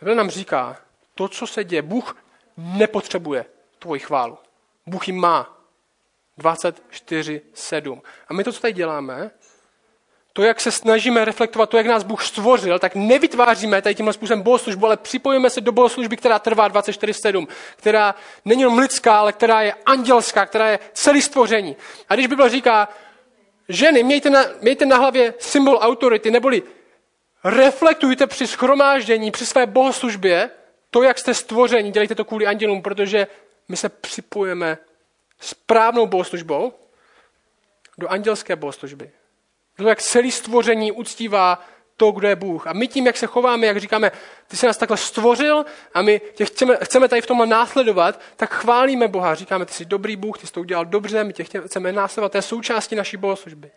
[0.00, 0.76] Bible nám říká,
[1.14, 2.16] to, co se děje, Bůh
[2.56, 3.44] nepotřebuje
[3.78, 4.38] tvoji chválu.
[4.86, 5.58] Bůh ji má.
[6.38, 8.00] 24.7.
[8.28, 9.30] A my to, co tady děláme,
[10.38, 14.42] to, jak se snažíme reflektovat to, jak nás Bůh stvořil, tak nevytváříme tady tímhle způsobem
[14.42, 18.14] bohoslužbu, ale připojíme se do bohoslužby, která trvá 24-7, která
[18.44, 21.76] není jenom lidská, ale která je andělská, která je celý stvoření.
[22.08, 22.88] A když Bible říká,
[23.68, 26.62] ženy, mějte na, mějte na hlavě symbol autority, neboli
[27.44, 30.50] reflektujte při schromáždění, při své bohoslužbě,
[30.90, 33.26] to, jak jste stvoření, dělejte to kvůli andělům, protože
[33.68, 34.78] my se připojeme
[35.40, 36.72] správnou bohoslužbou
[37.98, 39.10] do andělské bohoslužby.
[39.78, 41.64] To, jak celý stvoření uctívá
[41.96, 42.66] to, kdo je Bůh.
[42.66, 44.12] A my tím, jak se chováme, jak říkáme,
[44.48, 45.64] ty jsi nás takhle stvořil
[45.94, 49.34] a my tě chceme, chceme tady v tomhle následovat, tak chválíme Boha.
[49.34, 52.32] Říkáme, ty jsi dobrý Bůh, ty jsi to udělal dobře, my tě chceme následovat.
[52.32, 53.70] To je součástí naší bohoslužby.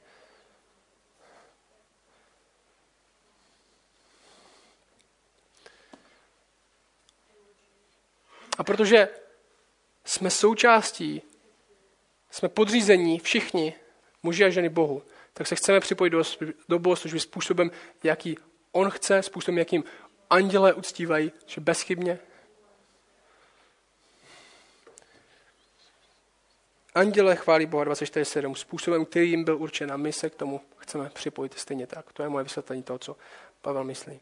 [8.58, 9.10] A protože
[10.06, 11.22] jsme součástí,
[12.32, 13.74] jsme podřízení všichni,
[14.24, 16.24] muži a ženy Bohu, tak se chceme připojit do,
[16.70, 17.72] do bohoslužby způsobem,
[18.04, 18.38] jaký
[18.72, 19.84] on chce, způsobem, jakým
[20.30, 22.20] anděle uctívají, že bezchybně.
[26.96, 31.10] Anděle chválí Boha 24.7 způsobem, který jim byl určen a my se k tomu chceme
[31.10, 32.14] připojit stejně tak.
[32.14, 33.18] To je moje vysvětlení toho, co
[33.62, 34.20] Pavel myslí.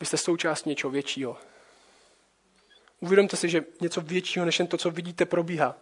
[0.00, 1.38] Vy jste součástí něčeho většího.
[3.00, 5.76] Uvědomte si, že něco většího, než jen to, co vidíte, probíhá.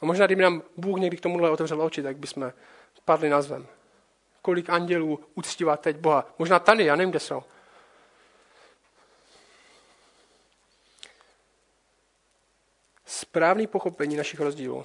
[0.00, 2.52] A možná, kdyby nám Bůh někdy k tomuhle otevřel oči, tak bychom
[3.04, 3.66] padli na zem.
[4.42, 6.34] Kolik andělů uctívá teď Boha.
[6.38, 7.42] Možná tady, já nevím, kde jsou.
[13.06, 14.84] Správný pochopení našich rozdílů.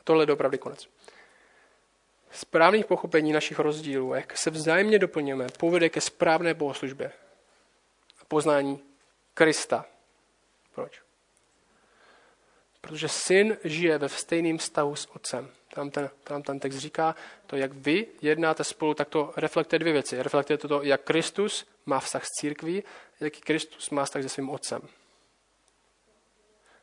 [0.04, 0.88] tohle je opravdu konec.
[2.30, 7.12] Správný pochopení našich rozdílů, jak se vzájemně doplňujeme, povede ke správné bohoslužbě
[8.20, 8.82] a poznání
[9.34, 9.84] Krista.
[10.74, 11.05] Proč?
[12.86, 15.50] Protože syn žije ve stejném stavu s otcem.
[15.74, 17.14] Tam ten, tam ten text říká,
[17.46, 20.22] to, jak vy jednáte spolu, tak to reflektuje dvě věci.
[20.22, 22.82] Reflektuje to, jak Kristus má vztah s církví,
[23.20, 24.80] jaký Kristus má vztah se svým otcem.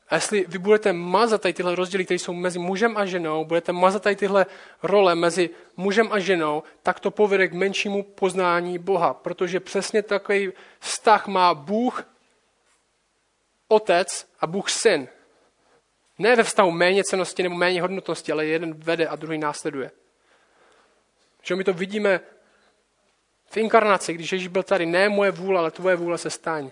[0.10, 3.72] A jestli vy budete mazat tady tyhle rozdíly, které jsou mezi mužem a ženou, budete
[3.72, 4.46] mazat tady tyhle
[4.84, 9.14] role mezi mužem a ženou, tak to povede k menšímu poznání Boha.
[9.14, 12.04] Protože přesně takový vztah má Bůh,
[13.68, 15.08] otec a Bůh syn.
[16.24, 19.92] Ne ve vztahu méně cenosti nebo méně hodnotnosti, ale jeden vede a druhý následuje.
[21.42, 22.20] Že my to vidíme
[23.46, 26.72] v inkarnaci, když Ježíš byl tady, ne moje vůle, ale tvoje vůle se staň.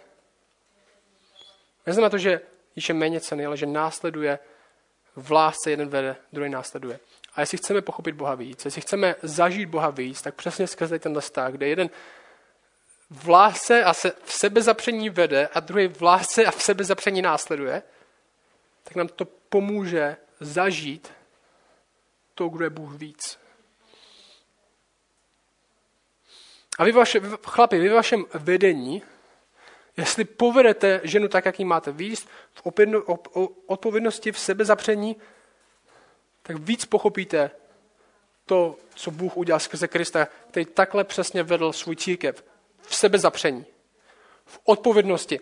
[1.86, 2.42] Neznamená to, že
[2.76, 4.40] Ježíš je méně cený, ale že následuje
[5.16, 7.00] v lásce jeden vede, druhý následuje.
[7.36, 11.20] A jestli chceme pochopit Boha víc, jestli chceme zažít Boha víc, tak přesně skrze ten
[11.20, 11.90] vztah, kde jeden
[13.10, 17.84] v lásce a se v sebezapření vede a druhý v lásce a v sebezapření následuje,
[18.84, 21.12] tak nám to pomůže zažít
[22.36, 23.40] to, kdo je Bůh víc.
[26.78, 29.04] A vy, vaše, chlapi, vy vašem vedení,
[29.98, 32.62] jestli povedete ženu tak, jak ji máte víc, v
[33.68, 35.16] odpovědnosti, v sebezapření,
[36.44, 37.52] tak víc pochopíte
[38.46, 42.44] to, co Bůh udělal skrze Krista, který takhle přesně vedl svůj církev.
[42.82, 43.66] V sebezapření.
[44.46, 45.40] V odpovědnosti.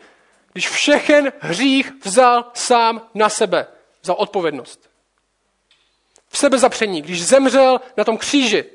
[0.53, 3.67] Když všechen hřích vzal sám na sebe.
[4.01, 4.89] Vzal odpovědnost.
[6.29, 8.65] V sebezapření, když zemřel na tom kříži.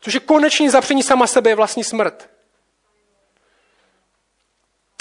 [0.00, 2.30] Což je konečně zapření sama sebe je vlastní smrt.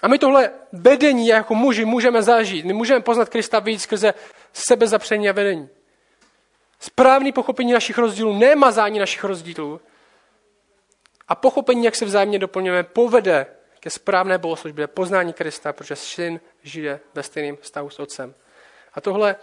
[0.04, 2.66] A my tohle vedení jako muži můžeme zažít.
[2.66, 4.14] My můžeme poznat Krista víc skrze
[4.54, 5.70] sebezapření a vedení.
[6.80, 9.82] Správný pochopení našich rozdílů, nemazání našich rozdílů
[11.28, 13.57] a pochopení, jak se vzájemně doplňujeme, povede
[13.88, 18.36] ke správné bohoslužbě, poznání Krista, protože syn žije ve stejném stavu s otcem.
[18.94, 19.36] A tohle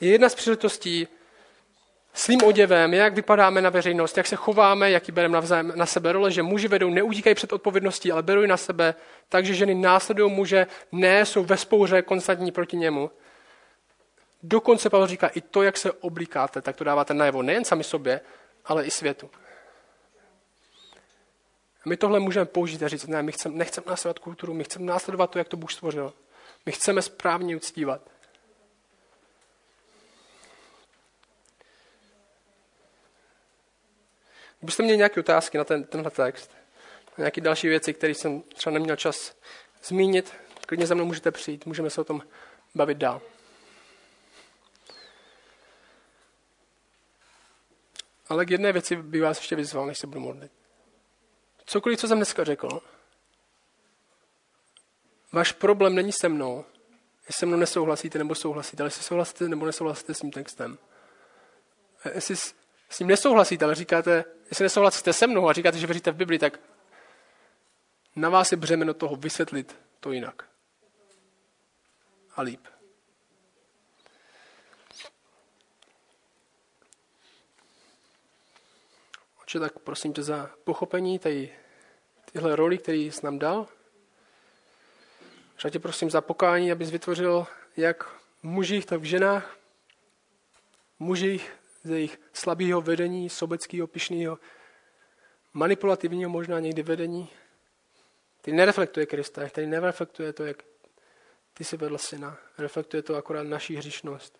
[0.00, 1.08] je jedna z příležitostí
[2.14, 6.30] svým oděvem, jak vypadáme na veřejnost, jak se chováme, jaký bereme navzájem na sebe role,
[6.30, 8.94] že muži vedou, neutíkají před odpovědností, ale berou na sebe,
[9.28, 13.10] takže ženy následují muže, ne, jsou ve spouře konstantní proti němu.
[14.42, 18.20] Dokonce Pavel říká, i to, jak se oblíkáte, tak to dáváte najevo nejen sami sobě,
[18.64, 19.30] ale i světu.
[21.84, 24.84] A my tohle můžeme použít a říct, ne, my chceme, nechceme následovat kulturu, my chceme
[24.84, 26.12] následovat to, jak to Bůh stvořil.
[26.66, 28.10] My chceme správně uctívat.
[34.58, 36.50] Kdybyste měli nějaké otázky na ten, tenhle text,
[37.18, 39.36] nějaké další věci, které jsem třeba neměl čas
[39.84, 40.34] zmínit,
[40.66, 42.22] klidně za mnou můžete přijít, můžeme se o tom
[42.74, 43.20] bavit dál.
[48.28, 50.61] Ale k jedné věci by vás ještě vyzval, než se budu modlit.
[51.72, 52.82] Cokoliv, co jsem dneska řekl,
[55.32, 56.64] váš problém není se mnou,
[57.26, 60.78] jestli se mnou nesouhlasíte nebo souhlasíte, ale jestli souhlasíte nebo nesouhlasíte s tím textem.
[62.14, 62.36] Jestli
[62.88, 66.38] s ním nesouhlasíte, ale říkáte, jestli nesouhlasíte se mnou a říkáte, že věříte v Bibli,
[66.38, 66.60] tak
[68.16, 70.48] na vás je břemeno toho vysvětlit to jinak.
[72.36, 72.66] A líp.
[79.42, 81.61] Oče, tak prosím tě za pochopení tady,
[82.32, 83.68] tyhle roli, který jsi nám dal.
[85.64, 89.56] Já tě prosím za pokání, abys vytvořil jak v mužích, tak v ženách,
[90.98, 91.52] mužích
[91.82, 94.38] ze jejich slabého vedení, sobeckého, pišného,
[95.52, 97.30] manipulativního možná někdy vedení,
[98.40, 100.62] který nereflektuje Krista, který nereflektuje to, jak
[101.54, 102.38] ty jsi vedl syna.
[102.58, 104.38] Reflektuje to akorát naší hřišnost.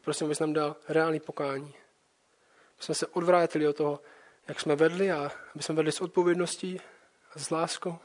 [0.00, 1.74] Prosím, abys nám dal reálný pokání.
[2.78, 4.00] My jsme se odvrátili od toho,
[4.50, 6.80] jak jsme vedli a aby jsme vedli s odpovědností
[7.34, 7.98] a s láskou.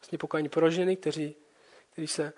[0.00, 1.36] Vlastně pokání pro ženy, kteří,
[1.92, 2.32] kteří se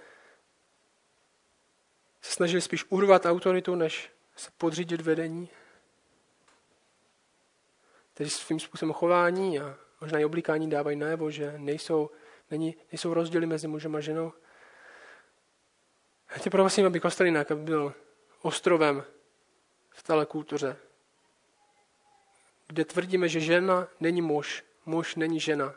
[2.21, 5.49] se snažili spíš urvat autoritu, než se podřídit vedení.
[8.15, 12.11] Kteří svým způsobem chování a možná i oblíkání dávají najevo, že nejsou,
[12.51, 14.33] není, nejsou rozdíly mezi mužem a ženou.
[16.31, 17.95] Já tě prosím, aby Kostelinak byl
[18.43, 19.05] ostrovem
[19.91, 20.77] v téhle kultuře,
[22.71, 25.75] kde tvrdíme, že žena není muž, muž není žena.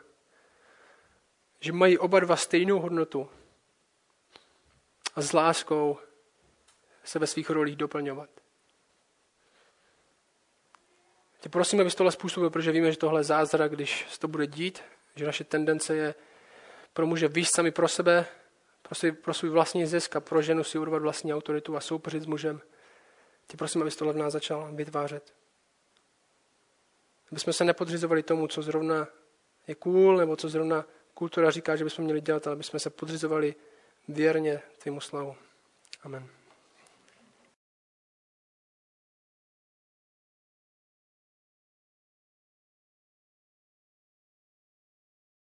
[1.60, 3.30] Že mají oba dva stejnou hodnotu
[5.14, 5.98] a s láskou
[7.04, 8.30] se ve svých rolích doplňovat.
[11.40, 14.46] Tě prosím, abys tohle způsobil, protože víme, že tohle je zázrak, když se to bude
[14.46, 14.82] dít,
[15.14, 16.14] že naše tendence je
[16.92, 18.26] pro muže výš sami pro sebe,
[18.82, 22.22] pro svůj, pro svůj vlastní zisk a pro ženu si urvat vlastní autoritu a soupeřit
[22.22, 22.60] s mužem.
[23.46, 25.43] Tě prosím, abys tohle v nás začal vytvářet.
[27.34, 29.08] Aby jsme se nepodřizovali tomu, co zrovna
[29.66, 32.90] je cool, nebo co zrovna kultura říká, že bychom měli dělat, ale aby jsme se
[32.90, 33.54] podřizovali
[34.08, 35.36] věrně tvému slavu.
[36.02, 36.28] Amen.